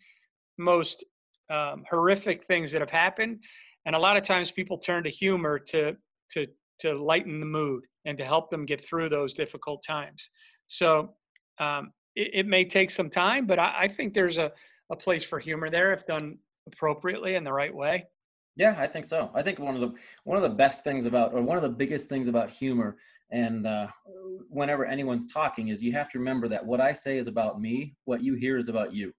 most 0.56 1.04
um, 1.50 1.84
horrific 1.88 2.46
things 2.46 2.72
that 2.72 2.80
have 2.80 2.90
happened, 2.90 3.40
and 3.84 3.94
a 3.94 3.98
lot 3.98 4.16
of 4.16 4.24
times 4.24 4.50
people 4.50 4.78
turn 4.78 5.04
to 5.04 5.10
humor 5.10 5.58
to 5.58 5.96
to 6.32 6.46
to 6.80 6.94
lighten 6.94 7.40
the 7.40 7.46
mood 7.46 7.84
and 8.04 8.18
to 8.18 8.24
help 8.24 8.50
them 8.50 8.66
get 8.66 8.84
through 8.84 9.08
those 9.08 9.34
difficult 9.34 9.82
times. 9.86 10.28
So 10.68 11.14
um, 11.58 11.92
it, 12.14 12.30
it, 12.34 12.46
may 12.46 12.64
take 12.64 12.90
some 12.90 13.08
time, 13.08 13.46
but 13.46 13.58
I, 13.58 13.84
I 13.84 13.88
think 13.88 14.14
there's 14.14 14.38
a, 14.38 14.52
a 14.90 14.96
place 14.96 15.24
for 15.24 15.38
humor 15.38 15.70
there 15.70 15.92
if 15.92 16.06
done 16.06 16.38
appropriately 16.66 17.34
in 17.34 17.44
the 17.44 17.52
right 17.52 17.74
way. 17.74 18.04
Yeah, 18.56 18.74
I 18.78 18.86
think 18.86 19.04
so. 19.04 19.30
I 19.34 19.42
think 19.42 19.58
one 19.58 19.74
of 19.74 19.80
the 19.80 19.92
one 20.24 20.36
of 20.36 20.42
the 20.42 20.56
best 20.56 20.82
things 20.82 21.06
about, 21.06 21.34
or 21.34 21.42
one 21.42 21.58
of 21.58 21.62
the 21.62 21.68
biggest 21.68 22.08
things 22.08 22.26
about 22.26 22.50
humor, 22.50 22.96
and 23.30 23.66
uh, 23.66 23.88
whenever 24.48 24.86
anyone's 24.86 25.26
talking, 25.26 25.68
is 25.68 25.82
you 25.82 25.92
have 25.92 26.10
to 26.10 26.18
remember 26.18 26.48
that 26.48 26.64
what 26.64 26.80
I 26.80 26.92
say 26.92 27.18
is 27.18 27.28
about 27.28 27.60
me, 27.60 27.94
what 28.06 28.22
you 28.22 28.34
hear 28.34 28.56
is 28.56 28.68
about 28.68 28.94
you. 28.94 29.12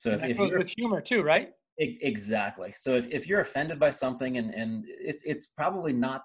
So 0.00 0.10
if, 0.10 0.22
if 0.24 0.36
goes 0.36 0.54
with 0.54 0.72
humor 0.76 1.00
too, 1.00 1.22
right? 1.22 1.50
Exactly. 1.78 2.72
So 2.76 2.94
if, 2.94 3.06
if 3.10 3.26
you're 3.26 3.40
offended 3.40 3.78
by 3.78 3.90
something, 3.90 4.38
and 4.38 4.54
and 4.54 4.84
it's 4.88 5.22
it's 5.24 5.48
probably 5.48 5.92
not 5.92 6.22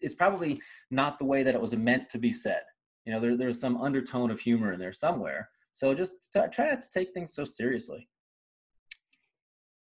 it's 0.00 0.14
probably 0.14 0.60
not 0.90 1.18
the 1.18 1.24
way 1.24 1.42
that 1.42 1.54
it 1.54 1.60
was 1.60 1.74
meant 1.76 2.08
to 2.08 2.18
be 2.18 2.30
said 2.30 2.62
you 3.04 3.12
know 3.12 3.20
there, 3.20 3.36
there's 3.36 3.60
some 3.60 3.76
undertone 3.80 4.30
of 4.30 4.40
humor 4.40 4.72
in 4.72 4.80
there 4.80 4.92
somewhere 4.92 5.48
so 5.72 5.94
just 5.94 6.32
t- 6.32 6.40
try 6.52 6.70
not 6.70 6.80
to 6.80 6.88
take 6.92 7.12
things 7.12 7.34
so 7.34 7.44
seriously 7.44 8.08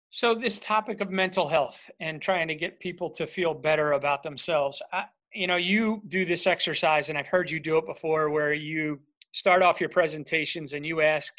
so 0.09 0.35
this 0.35 0.59
topic 0.59 1.01
of 1.01 1.09
mental 1.09 1.47
health 1.47 1.77
and 1.99 2.21
trying 2.21 2.47
to 2.47 2.55
get 2.55 2.79
people 2.79 3.09
to 3.09 3.25
feel 3.25 3.53
better 3.53 3.93
about 3.93 4.23
themselves 4.23 4.81
I, 4.93 5.05
you 5.33 5.47
know 5.47 5.55
you 5.55 6.01
do 6.07 6.25
this 6.25 6.47
exercise 6.47 7.09
and 7.09 7.17
i've 7.17 7.27
heard 7.27 7.49
you 7.49 7.59
do 7.59 7.77
it 7.77 7.85
before 7.85 8.29
where 8.29 8.53
you 8.53 8.99
start 9.33 9.61
off 9.61 9.79
your 9.79 9.89
presentations 9.89 10.73
and 10.73 10.85
you 10.85 11.01
ask 11.01 11.33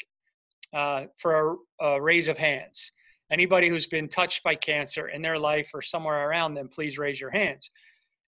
uh, 0.73 1.05
for 1.17 1.57
a, 1.81 1.85
a 1.85 2.01
raise 2.01 2.27
of 2.27 2.37
hands 2.37 2.91
anybody 3.31 3.69
who's 3.69 3.87
been 3.87 4.07
touched 4.07 4.43
by 4.43 4.55
cancer 4.55 5.07
in 5.07 5.21
their 5.21 5.39
life 5.39 5.69
or 5.73 5.81
somewhere 5.81 6.27
around 6.29 6.53
them 6.53 6.67
please 6.67 6.97
raise 6.97 7.19
your 7.19 7.31
hands 7.31 7.69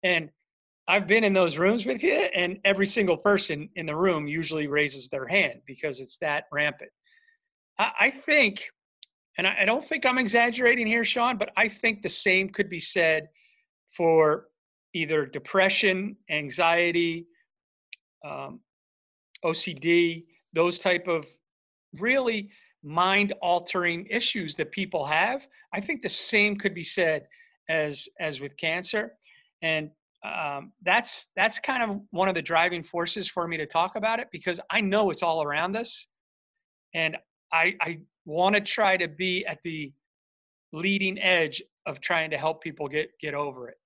and 0.02 0.30
I've 0.90 1.06
been 1.06 1.22
in 1.22 1.32
those 1.32 1.56
rooms 1.56 1.86
with 1.86 2.02
you, 2.02 2.14
and 2.14 2.58
every 2.64 2.86
single 2.86 3.16
person 3.16 3.68
in 3.76 3.86
the 3.86 3.94
room 3.94 4.26
usually 4.26 4.66
raises 4.66 5.08
their 5.08 5.24
hand 5.24 5.60
because 5.64 6.00
it's 6.00 6.16
that 6.16 6.46
rampant. 6.50 6.90
I, 7.78 7.90
I 8.00 8.10
think, 8.10 8.64
and 9.38 9.46
I, 9.46 9.58
I 9.62 9.64
don't 9.66 9.86
think 9.86 10.04
I'm 10.04 10.18
exaggerating 10.18 10.88
here, 10.88 11.04
Sean, 11.04 11.38
but 11.38 11.50
I 11.56 11.68
think 11.68 12.02
the 12.02 12.08
same 12.08 12.48
could 12.48 12.68
be 12.68 12.80
said 12.80 13.28
for 13.96 14.46
either 14.92 15.26
depression, 15.26 16.16
anxiety, 16.28 17.26
um, 18.24 18.58
OCD, 19.44 20.24
those 20.54 20.80
type 20.80 21.06
of 21.06 21.24
really 21.98 22.50
mind 22.82 23.32
altering 23.42 24.06
issues 24.06 24.54
that 24.56 24.72
people 24.72 25.04
have. 25.04 25.46
I 25.74 25.80
think 25.80 26.02
the 26.02 26.08
same 26.08 26.56
could 26.56 26.74
be 26.74 26.84
said 26.84 27.26
as 27.68 28.08
as 28.18 28.40
with 28.40 28.56
cancer. 28.56 29.12
And 29.62 29.90
um, 30.24 30.72
that's 30.82 31.28
that's 31.36 31.58
kind 31.58 31.82
of 31.82 32.00
one 32.10 32.28
of 32.28 32.34
the 32.34 32.42
driving 32.42 32.84
forces 32.84 33.28
for 33.28 33.48
me 33.48 33.56
to 33.56 33.66
talk 33.66 33.96
about 33.96 34.20
it 34.20 34.28
because 34.30 34.60
I 34.70 34.80
know 34.80 35.10
it's 35.10 35.22
all 35.22 35.42
around 35.42 35.76
us, 35.76 36.06
and 36.94 37.16
I 37.52 37.74
I 37.80 37.98
want 38.26 38.54
to 38.54 38.60
try 38.60 38.96
to 38.96 39.08
be 39.08 39.46
at 39.46 39.58
the 39.64 39.92
leading 40.72 41.18
edge 41.18 41.62
of 41.86 42.00
trying 42.00 42.30
to 42.30 42.38
help 42.38 42.62
people 42.62 42.86
get 42.86 43.10
get 43.20 43.34
over 43.34 43.68
it. 43.68 43.78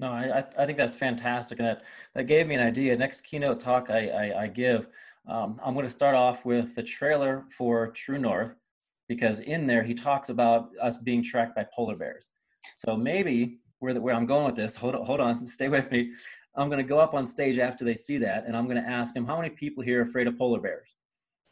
No, 0.00 0.08
I 0.12 0.44
I 0.58 0.66
think 0.66 0.76
that's 0.76 0.94
fantastic, 0.94 1.60
and 1.60 1.68
that 1.68 1.82
that 2.14 2.24
gave 2.24 2.46
me 2.46 2.54
an 2.54 2.60
idea. 2.60 2.94
Next 2.96 3.22
keynote 3.22 3.58
talk 3.58 3.88
I 3.88 4.08
I, 4.08 4.42
I 4.42 4.46
give, 4.48 4.88
um, 5.28 5.60
I'm 5.64 5.74
going 5.74 5.86
to 5.86 5.90
start 5.90 6.14
off 6.14 6.44
with 6.44 6.74
the 6.74 6.82
trailer 6.82 7.44
for 7.56 7.88
True 7.88 8.18
North, 8.18 8.56
because 9.08 9.40
in 9.40 9.66
there 9.66 9.82
he 9.82 9.94
talks 9.94 10.28
about 10.28 10.70
us 10.80 10.96
being 10.96 11.22
tracked 11.22 11.54
by 11.54 11.66
polar 11.74 11.96
bears. 11.96 12.30
So 12.76 12.96
maybe 12.96 13.58
where 13.80 13.94
the, 13.94 14.00
where 14.00 14.14
I'm 14.14 14.26
going 14.26 14.46
with 14.46 14.56
this. 14.56 14.76
Hold 14.76 14.94
on, 14.94 15.04
hold 15.04 15.20
on, 15.20 15.46
stay 15.46 15.68
with 15.68 15.90
me. 15.90 16.12
I'm 16.56 16.68
going 16.68 16.82
to 16.82 16.88
go 16.88 16.98
up 16.98 17.14
on 17.14 17.26
stage 17.26 17.58
after 17.58 17.84
they 17.84 17.94
see 17.94 18.18
that, 18.18 18.46
and 18.46 18.56
I'm 18.56 18.66
going 18.66 18.82
to 18.82 18.88
ask 18.88 19.14
them 19.14 19.26
how 19.26 19.36
many 19.36 19.50
people 19.50 19.84
here 19.84 20.00
are 20.00 20.02
afraid 20.02 20.26
of 20.26 20.36
polar 20.38 20.60
bears. 20.60 20.94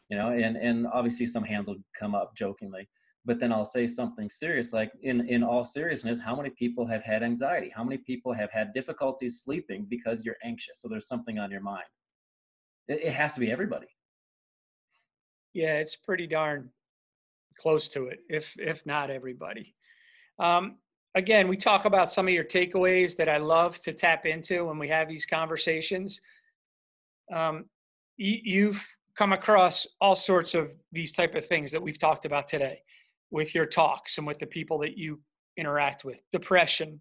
You 0.09 0.17
know, 0.17 0.29
and 0.29 0.55
and 0.55 0.87
obviously 0.87 1.25
some 1.25 1.43
hands 1.43 1.67
will 1.67 1.83
come 1.97 2.15
up 2.15 2.33
jokingly, 2.35 2.87
but 3.25 3.39
then 3.39 3.51
I'll 3.51 3.65
say 3.65 3.87
something 3.87 4.29
serious 4.29 4.71
like, 4.71 4.91
in 5.03 5.27
in 5.27 5.43
all 5.43 5.65
seriousness, 5.65 6.19
how 6.19 6.35
many 6.35 6.49
people 6.51 6.87
have 6.87 7.03
had 7.03 7.23
anxiety? 7.23 7.71
How 7.75 7.83
many 7.83 7.97
people 7.97 8.33
have 8.33 8.51
had 8.51 8.73
difficulties 8.73 9.41
sleeping 9.43 9.85
because 9.89 10.23
you're 10.23 10.37
anxious? 10.43 10.81
So 10.81 10.87
there's 10.87 11.09
something 11.09 11.39
on 11.39 11.51
your 11.51 11.61
mind. 11.61 11.87
It, 12.87 13.11
has 13.11 13.33
to 13.33 13.39
be 13.39 13.51
everybody. 13.51 13.87
Yeah, 15.53 15.75
it's 15.75 15.95
pretty 15.95 16.27
darn 16.27 16.69
close 17.59 17.89
to 17.89 18.07
it, 18.07 18.19
if 18.29 18.53
if 18.57 18.85
not 18.85 19.09
everybody. 19.09 19.75
Um, 20.39 20.77
again, 21.15 21.47
we 21.47 21.57
talk 21.57 21.85
about 21.85 22.11
some 22.11 22.27
of 22.27 22.33
your 22.33 22.43
takeaways 22.43 23.15
that 23.17 23.27
I 23.27 23.37
love 23.37 23.79
to 23.81 23.93
tap 23.93 24.25
into 24.25 24.65
when 24.65 24.77
we 24.77 24.87
have 24.89 25.09
these 25.09 25.25
conversations. 25.25 26.21
Um, 27.33 27.65
you've 28.17 28.81
come 29.17 29.33
across 29.33 29.85
all 29.99 30.15
sorts 30.15 30.53
of 30.53 30.71
these 30.91 31.11
type 31.11 31.35
of 31.35 31.47
things 31.47 31.71
that 31.71 31.81
we've 31.81 31.99
talked 31.99 32.25
about 32.25 32.47
today 32.47 32.81
with 33.31 33.53
your 33.53 33.65
talks 33.65 34.17
and 34.17 34.25
with 34.27 34.39
the 34.39 34.45
people 34.45 34.77
that 34.79 34.97
you 34.97 35.19
interact 35.57 36.05
with. 36.05 36.19
Depression, 36.31 36.99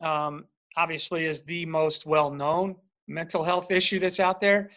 um, 0.00 0.44
obviously, 0.76 1.26
is 1.26 1.42
the 1.42 1.66
most 1.66 2.06
well-known 2.06 2.76
mental 3.08 3.44
health 3.44 3.70
issue 3.70 3.98
that's 4.00 4.20
out 4.20 4.40
there. 4.40 4.70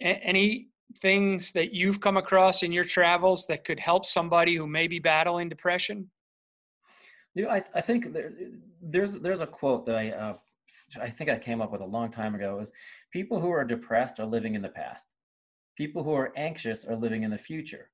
Any 0.00 0.68
things 1.00 1.52
that 1.52 1.72
you've 1.72 2.00
come 2.00 2.16
across 2.16 2.62
in 2.62 2.72
your 2.72 2.84
travels 2.84 3.46
that 3.48 3.64
could 3.64 3.80
help 3.80 4.06
somebody 4.06 4.56
who 4.56 4.66
may 4.66 4.86
be 4.86 4.98
battling 4.98 5.48
depression? 5.48 6.10
You 7.34 7.44
know, 7.44 7.50
I, 7.50 7.62
I 7.74 7.80
think 7.80 8.12
there, 8.12 8.32
there's 8.80 9.18
there's 9.18 9.40
a 9.40 9.46
quote 9.46 9.86
that 9.86 9.96
I 9.96 10.10
uh, 10.10 10.34
I 11.00 11.10
think 11.10 11.30
I 11.30 11.38
came 11.38 11.60
up 11.60 11.72
with 11.72 11.80
a 11.80 11.88
long 11.88 12.10
time 12.10 12.34
ago 12.34 12.60
is 12.60 12.72
people 13.12 13.40
who 13.40 13.50
are 13.50 13.64
depressed 13.64 14.20
are 14.20 14.26
living 14.26 14.54
in 14.54 14.62
the 14.62 14.68
past. 14.68 15.14
People 15.76 16.04
who 16.04 16.14
are 16.14 16.32
anxious 16.36 16.84
are 16.84 16.96
living 16.96 17.24
in 17.24 17.30
the 17.30 17.38
future. 17.38 17.90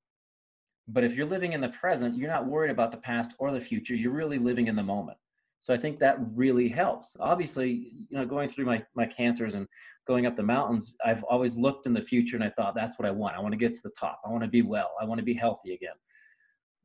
But 0.89 1.05
if 1.05 1.15
you're 1.15 1.27
living 1.27 1.53
in 1.53 1.61
the 1.61 1.69
present, 1.69 2.17
you're 2.17 2.31
not 2.31 2.47
worried 2.47 2.71
about 2.71 2.91
the 2.91 2.99
past 2.99 3.33
or 3.39 3.53
the 3.53 3.61
future. 3.61 3.95
You're 3.95 4.13
really 4.13 4.39
living 4.39 4.67
in 4.67 4.77
the 4.77 4.83
moment. 4.83 5.19
So 5.61 5.75
I 5.75 5.77
think 5.77 5.99
that 5.99 6.17
really 6.35 6.69
helps. 6.69 7.15
Obviously, 7.21 7.93
you 8.09 8.19
know, 8.19 8.25
going 8.25 8.49
through 8.49 8.65
my 8.65 8.83
my 8.95 9.07
cancers 9.07 9.55
and 9.55 9.69
going 10.07 10.27
up 10.27 10.37
the 10.37 10.43
mountains, 10.43 10.97
I've 11.05 11.23
always 11.25 11.55
looked 11.55 11.87
in 11.87 11.93
the 11.93 12.03
future 12.03 12.37
and 12.37 12.45
I 12.45 12.51
thought 12.51 12.75
that's 12.75 12.99
what 12.99 13.07
I 13.07 13.11
want. 13.11 13.37
I 13.37 13.41
want 13.41 13.53
to 13.53 13.59
get 13.59 13.75
to 13.75 13.83
the 13.85 13.93
top. 13.99 14.21
I 14.25 14.31
want 14.31 14.43
to 14.43 14.49
be 14.49 14.63
well. 14.63 14.91
I 15.01 15.05
want 15.05 15.19
to 15.19 15.25
be 15.25 15.35
healthy 15.35 15.75
again. 15.75 15.95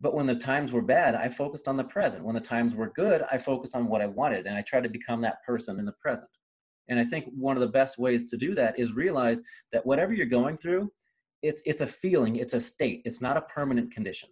But 0.01 0.13
when 0.13 0.25
the 0.25 0.35
times 0.35 0.73
were 0.73 0.81
bad, 0.81 1.15
I 1.15 1.29
focused 1.29 1.69
on 1.69 1.77
the 1.77 1.83
present. 1.85 2.25
When 2.25 2.35
the 2.35 2.41
times 2.41 2.75
were 2.75 2.91
good, 2.95 3.23
I 3.31 3.37
focused 3.37 3.75
on 3.75 3.87
what 3.87 4.01
I 4.01 4.07
wanted 4.07 4.45
and 4.45 4.57
I 4.57 4.61
tried 4.61 4.83
to 4.83 4.89
become 4.89 5.21
that 5.21 5.41
person 5.45 5.79
in 5.79 5.85
the 5.85 5.93
present. 5.93 6.29
And 6.89 6.99
I 6.99 7.05
think 7.05 7.25
one 7.33 7.55
of 7.55 7.61
the 7.61 7.67
best 7.67 7.97
ways 7.97 8.29
to 8.29 8.37
do 8.37 8.53
that 8.55 8.77
is 8.77 8.91
realize 8.91 9.39
that 9.71 9.85
whatever 9.85 10.13
you're 10.13 10.25
going 10.25 10.57
through, 10.57 10.91
it's 11.41 11.61
it's 11.65 11.81
a 11.81 11.87
feeling, 11.87 12.35
it's 12.35 12.53
a 12.53 12.59
state. 12.59 13.03
It's 13.05 13.21
not 13.21 13.37
a 13.37 13.41
permanent 13.41 13.91
condition. 13.91 14.29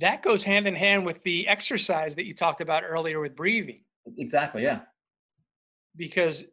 That 0.00 0.22
goes 0.22 0.42
hand 0.42 0.66
in 0.66 0.74
hand 0.74 1.04
with 1.04 1.22
the 1.24 1.46
exercise 1.48 2.14
that 2.14 2.24
you 2.24 2.34
talked 2.34 2.60
about 2.60 2.84
earlier 2.84 3.20
with 3.20 3.34
breathing. 3.34 3.84
Exactly, 4.16 4.62
yeah. 4.62 4.80
Because 5.96 6.44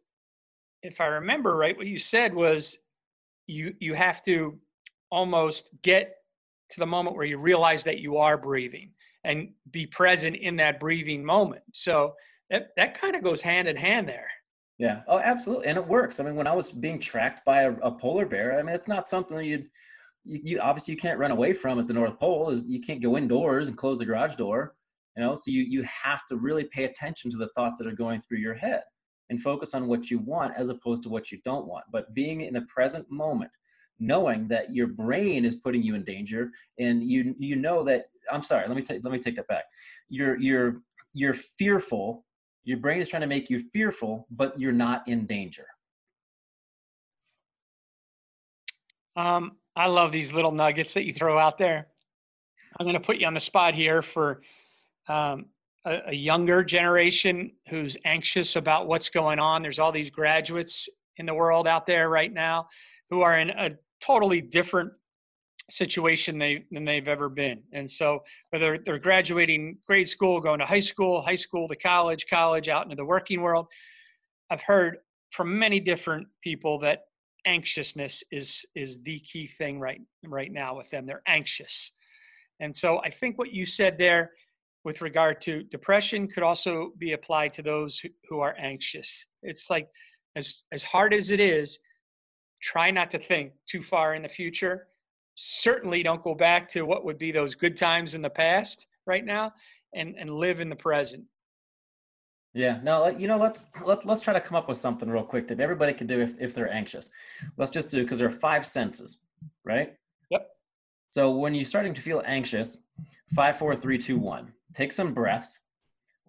if 0.82 1.00
I 1.00 1.06
remember 1.06 1.56
right, 1.56 1.78
what 1.78 1.88
you 1.88 2.00
said 2.00 2.34
was 2.34 2.78
you 3.48 3.76
you 3.80 3.94
have 3.94 4.24
to 4.24 4.58
almost 5.12 5.70
get 5.84 6.16
to 6.72 6.80
the 6.80 6.86
moment 6.86 7.16
where 7.16 7.26
you 7.26 7.38
realize 7.38 7.84
that 7.84 8.00
you 8.00 8.18
are 8.18 8.38
breathing 8.38 8.92
and 9.24 9.50
be 9.72 9.86
present 9.86 10.36
in 10.36 10.56
that 10.58 10.80
breathing 10.80 11.24
moment. 11.24 11.64
So 11.74 12.14
that, 12.50 12.70
that 12.78 13.00
kind 13.00 13.16
of 13.16 13.24
goes 13.24 13.42
hand 13.42 13.68
in 13.68 13.76
hand 13.76 14.08
there. 14.08 14.30
Yeah. 14.78 15.02
Oh, 15.08 15.20
absolutely. 15.20 15.68
And 15.68 15.78
it 15.78 15.88
works. 15.88 16.20
I 16.20 16.24
mean, 16.24 16.36
when 16.36 16.48
I 16.48 16.54
was 16.54 16.72
being 16.72 17.00
tracked 17.00 17.46
by 17.46 17.62
a, 17.62 17.74
a 17.78 17.92
polar 17.92 18.26
bear, 18.26 18.60
I 18.60 18.62
mean, 18.62 18.76
it's 18.76 18.88
not 18.88 19.08
something 19.08 19.38
that 19.38 19.46
you'd, 19.46 19.70
you, 20.26 20.40
you, 20.44 20.60
obviously 20.60 20.94
you 20.94 21.00
can't 21.00 21.20
run 21.20 21.32
away 21.32 21.54
from 21.54 21.80
at 21.80 21.88
the 21.88 21.94
North 21.94 22.20
Pole 22.20 22.50
is 22.50 22.64
you 22.66 22.82
can't 22.82 23.02
go 23.02 23.18
indoors 23.18 23.68
and 23.68 23.78
close 23.78 24.00
the 24.00 24.06
garage 24.06 24.36
door, 24.36 24.76
you 25.16 25.24
know, 25.24 25.36
so 25.36 25.44
you, 25.52 25.64
you 25.64 25.84
have 25.84 26.26
to 26.28 26.38
really 26.38 26.66
pay 26.66 26.86
attention 26.86 27.32
to 27.32 27.38
the 27.38 27.50
thoughts 27.50 27.78
that 27.78 27.88
are 27.88 27.96
going 27.96 28.20
through 28.22 28.40
your 28.40 28.54
head 28.54 28.82
and 29.30 29.42
focus 29.42 29.74
on 29.74 29.88
what 29.88 30.12
you 30.12 30.20
want 30.20 30.54
as 30.58 30.70
opposed 30.70 31.04
to 31.04 31.10
what 31.10 31.32
you 31.32 31.40
don't 31.46 31.68
want. 31.68 31.86
But 31.92 32.14
being 32.14 32.42
in 32.42 32.54
the 32.54 32.62
present 32.62 33.10
moment, 33.10 33.52
knowing 34.00 34.48
that 34.50 34.74
your 34.76 34.88
brain 34.88 35.46
is 35.46 35.56
putting 35.56 35.82
you 35.82 35.96
in 35.96 36.04
danger 36.04 36.52
and 36.80 37.04
you 37.04 37.34
you 37.40 37.56
know 37.56 37.84
that 37.84 38.06
i'm 38.32 38.44
sorry 38.44 38.68
let 38.68 38.76
me 38.76 38.82
take 38.82 39.04
let 39.04 39.14
me 39.14 39.20
take 39.20 39.36
that 39.36 39.48
back. 39.48 39.64
You're 40.10 40.38
you're 40.40 40.82
you're 41.14 41.34
fearful 41.34 42.26
your 42.64 42.78
brain 42.78 43.00
is 43.00 43.08
trying 43.08 43.22
to 43.22 43.28
make 43.28 43.50
you 43.50 43.60
fearful 43.72 44.28
but 44.32 44.60
you're 44.60 44.72
not 44.72 45.08
in 45.08 45.26
danger. 45.26 45.66
Um, 49.16 49.54
i 49.76 49.86
love 49.86 50.12
these 50.12 50.32
little 50.32 50.52
nuggets 50.52 50.94
that 50.94 51.06
you 51.06 51.14
throw 51.14 51.38
out 51.38 51.58
there 51.58 51.88
i'm 52.80 52.86
going 52.86 53.00
to 53.00 53.06
put 53.06 53.18
you 53.18 53.28
on 53.28 53.34
the 53.34 53.40
spot 53.40 53.74
here 53.74 54.02
for 54.02 54.42
um, 55.08 55.46
a, 55.86 56.00
a 56.08 56.14
younger 56.14 56.64
generation 56.64 57.52
who's 57.70 57.96
anxious 58.06 58.56
about 58.56 58.88
what's 58.88 59.10
going 59.10 59.40
on 59.40 59.62
there's 59.62 59.80
all 59.80 59.92
these 59.92 60.10
graduates 60.10 60.90
in 61.18 61.26
the 61.26 61.34
world 61.34 61.68
out 61.68 61.86
there 61.86 62.10
right 62.10 62.34
now 62.34 62.68
who 63.10 63.22
are 63.22 63.40
in 63.40 63.50
a 63.52 63.70
totally 64.02 64.42
different 64.42 64.92
situation 65.70 66.38
they, 66.38 66.64
than 66.72 66.86
they've 66.86 67.08
ever 67.08 67.30
been. 67.30 67.62
And 67.74 67.90
so 67.90 68.24
whether 68.52 68.78
they're 68.86 69.00
graduating 69.00 69.78
grade 69.88 70.10
school, 70.10 70.40
going 70.40 70.60
to 70.60 70.66
high 70.66 70.80
school, 70.80 71.22
high 71.22 71.36
school 71.36 71.68
to 71.68 71.76
college, 71.76 72.26
college 72.30 72.70
out 72.70 72.84
into 72.84 72.96
the 72.96 73.06
working 73.06 73.42
world, 73.42 73.68
I've 74.52 74.62
heard 74.62 74.98
from 75.32 75.58
many 75.58 75.80
different 75.80 76.28
people 76.44 76.80
that 76.80 77.06
anxiousness 77.46 78.24
is 78.32 78.66
is 78.76 79.02
the 79.04 79.20
key 79.20 79.48
thing 79.48 79.80
right 79.80 80.02
right 80.26 80.52
now 80.52 80.76
with 80.76 80.90
them. 80.90 81.06
They're 81.06 81.22
anxious. 81.28 81.92
And 82.60 82.76
so 82.76 83.00
I 83.00 83.10
think 83.10 83.38
what 83.38 83.52
you 83.52 83.66
said 83.66 83.98
there 83.98 84.32
with 84.84 85.02
regard 85.02 85.42
to 85.42 85.64
depression 85.64 86.28
could 86.28 86.44
also 86.44 86.92
be 87.00 87.14
applied 87.14 87.52
to 87.54 87.62
those 87.62 87.98
who, 88.00 88.10
who 88.30 88.40
are 88.40 88.56
anxious. 88.58 89.26
It's 89.42 89.70
like 89.70 89.90
as 90.36 90.62
as 90.72 90.84
hard 90.84 91.14
as 91.14 91.32
it 91.32 91.40
is, 91.40 91.80
try 92.62 92.92
not 92.92 93.12
to 93.12 93.20
think 93.20 93.54
too 93.70 93.82
far 93.82 94.16
in 94.16 94.22
the 94.22 94.30
future. 94.30 94.88
Certainly 95.36 96.04
don't 96.04 96.24
go 96.24 96.34
back 96.34 96.70
to 96.70 96.84
what 96.84 97.04
would 97.04 97.18
be 97.18 97.32
those 97.32 97.56
good 97.56 97.78
times 97.78 98.16
in 98.16 98.22
the 98.22 98.30
past 98.30 98.86
right 99.06 99.26
now 99.26 99.52
and, 99.94 100.16
and 100.18 100.30
live 100.30 100.62
in 100.62 100.70
the 100.70 100.76
present. 100.76 101.24
Yeah, 102.56 102.80
no, 102.84 103.10
you 103.10 103.28
know, 103.28 103.38
let's 103.38 103.64
let's 103.84 104.06
let's 104.06 104.22
try 104.22 104.34
to 104.34 104.40
come 104.40 104.56
up 104.56 104.70
with 104.70 104.78
something 104.78 105.10
real 105.10 105.24
quick 105.24 105.46
that 105.50 105.60
everybody 105.60 105.94
can 105.94 106.08
do 106.08 106.22
if, 106.22 106.36
if 106.40 106.56
they're 106.56 106.72
anxious. 106.72 107.10
Let's 107.58 107.70
just 107.70 107.92
do 107.92 108.02
because 108.02 108.18
there 108.18 108.28
are 108.28 108.32
five 108.32 108.66
senses, 108.66 109.20
right? 109.66 109.94
Yep. 110.30 110.48
So 111.12 111.32
when 111.32 111.54
you're 111.54 111.66
starting 111.66 111.94
to 111.94 112.02
feel 112.02 112.24
anxious, 112.26 112.78
five, 113.36 113.58
four, 113.58 113.76
three, 113.76 113.98
two, 113.98 114.18
one. 114.18 114.54
Take 114.74 114.94
some 114.94 115.14
breaths. 115.14 115.60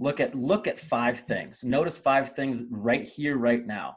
Look 0.00 0.18
at 0.18 0.34
look 0.34 0.66
at 0.66 0.80
five 0.80 1.20
things. 1.20 1.62
Notice 1.62 1.96
five 1.96 2.34
things 2.34 2.64
right 2.70 3.04
here, 3.04 3.36
right 3.36 3.64
now. 3.64 3.96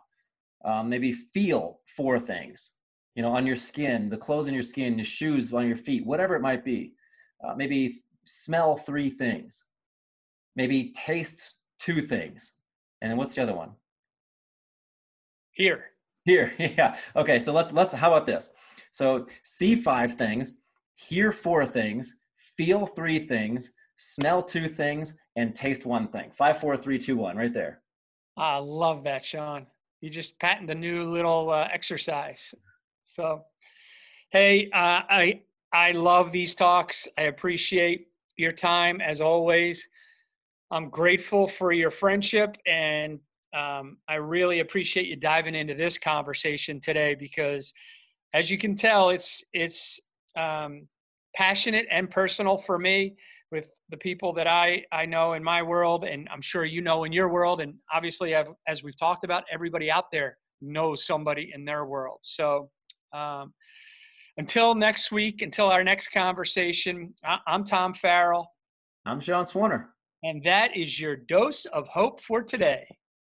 Um, 0.63 0.87
maybe 0.87 1.11
feel 1.11 1.79
four 1.87 2.19
things, 2.19 2.71
you 3.15 3.23
know, 3.23 3.31
on 3.31 3.47
your 3.47 3.55
skin, 3.55 4.07
the 4.07 4.17
clothes 4.17 4.47
on 4.47 4.53
your 4.53 4.61
skin, 4.61 4.97
the 4.97 5.03
shoes 5.03 5.51
on 5.51 5.67
your 5.67 5.77
feet, 5.77 6.05
whatever 6.05 6.35
it 6.35 6.41
might 6.41 6.63
be. 6.63 6.93
Uh, 7.43 7.55
maybe 7.55 8.03
smell 8.25 8.75
three 8.75 9.09
things. 9.09 9.65
Maybe 10.55 10.93
taste 10.95 11.55
two 11.79 12.01
things. 12.01 12.53
And 13.01 13.09
then 13.09 13.17
what's 13.17 13.35
the 13.35 13.41
other 13.41 13.55
one? 13.55 13.71
Here. 15.51 15.85
Here, 16.25 16.53
yeah. 16.59 16.97
Okay, 17.15 17.39
so 17.39 17.53
let's 17.53 17.73
let's 17.73 17.93
how 17.93 18.13
about 18.13 18.25
this? 18.25 18.51
So 18.91 19.27
see 19.43 19.75
five 19.75 20.13
things, 20.13 20.53
hear 20.95 21.31
four 21.31 21.65
things, 21.65 22.17
feel 22.57 22.85
three 22.85 23.19
things, 23.19 23.71
smell 23.97 24.41
two 24.41 24.67
things, 24.67 25.13
and 25.35 25.55
taste 25.55 25.85
one 25.85 26.07
thing. 26.07 26.29
Five, 26.31 26.59
four, 26.59 26.75
three, 26.77 26.99
two, 26.99 27.17
one, 27.17 27.37
right 27.37 27.53
there. 27.53 27.81
I 28.37 28.57
love 28.57 29.03
that, 29.05 29.25
Sean 29.25 29.65
you 30.01 30.09
just 30.09 30.37
patent 30.39 30.69
a 30.69 30.75
new 30.75 31.11
little 31.11 31.49
uh, 31.49 31.67
exercise. 31.73 32.53
So, 33.05 33.43
hey, 34.31 34.69
uh, 34.73 35.01
I 35.09 35.41
I 35.73 35.91
love 35.91 36.31
these 36.31 36.55
talks. 36.55 37.07
I 37.17 37.23
appreciate 37.23 38.07
your 38.37 38.51
time 38.51 39.01
as 39.01 39.21
always. 39.21 39.87
I'm 40.71 40.89
grateful 40.89 41.47
for 41.47 41.71
your 41.71 41.91
friendship, 41.91 42.55
and 42.67 43.19
um, 43.57 43.97
I 44.07 44.15
really 44.15 44.59
appreciate 44.59 45.07
you 45.07 45.15
diving 45.15 45.55
into 45.55 45.73
this 45.73 45.97
conversation 45.97 46.79
today 46.79 47.15
because, 47.15 47.73
as 48.33 48.51
you 48.51 48.57
can 48.57 48.75
tell, 48.75 49.09
it's 49.09 49.43
it's 49.53 49.99
um, 50.37 50.87
passionate 51.35 51.87
and 51.89 52.09
personal 52.09 52.57
for 52.57 52.77
me 52.77 53.15
with 53.51 53.69
the 53.89 53.97
people 53.97 54.31
that 54.33 54.45
I, 54.45 54.85
I 54.91 55.05
know 55.05 55.33
in 55.33 55.43
my 55.43 55.63
world, 55.63 56.03
and 56.03 56.27
I'm 56.31 56.41
sure 56.41 56.65
you 56.65 56.81
know 56.81 57.03
in 57.03 57.11
your 57.11 57.29
world. 57.29 57.61
And 57.61 57.73
obviously, 57.91 58.35
I've, 58.35 58.49
as 58.67 58.83
we've 58.83 58.97
talked 58.97 59.23
about, 59.25 59.43
everybody 59.51 59.89
out 59.89 60.11
there 60.11 60.37
knows 60.61 61.05
somebody 61.05 61.51
in 61.53 61.65
their 61.65 61.85
world. 61.85 62.19
So 62.21 62.69
um, 63.13 63.53
until 64.37 64.75
next 64.75 65.11
week, 65.11 65.41
until 65.41 65.67
our 65.67 65.83
next 65.83 66.09
conversation, 66.09 67.13
I, 67.23 67.37
I'm 67.47 67.63
Tom 67.63 67.95
Farrell. 67.95 68.51
I'm 69.05 69.19
Sean 69.19 69.45
Swarner. 69.45 69.87
And 70.23 70.43
that 70.43 70.75
is 70.75 70.99
your 70.99 71.15
dose 71.15 71.65
of 71.65 71.87
hope 71.87 72.21
for 72.21 72.43
today. 72.43 72.85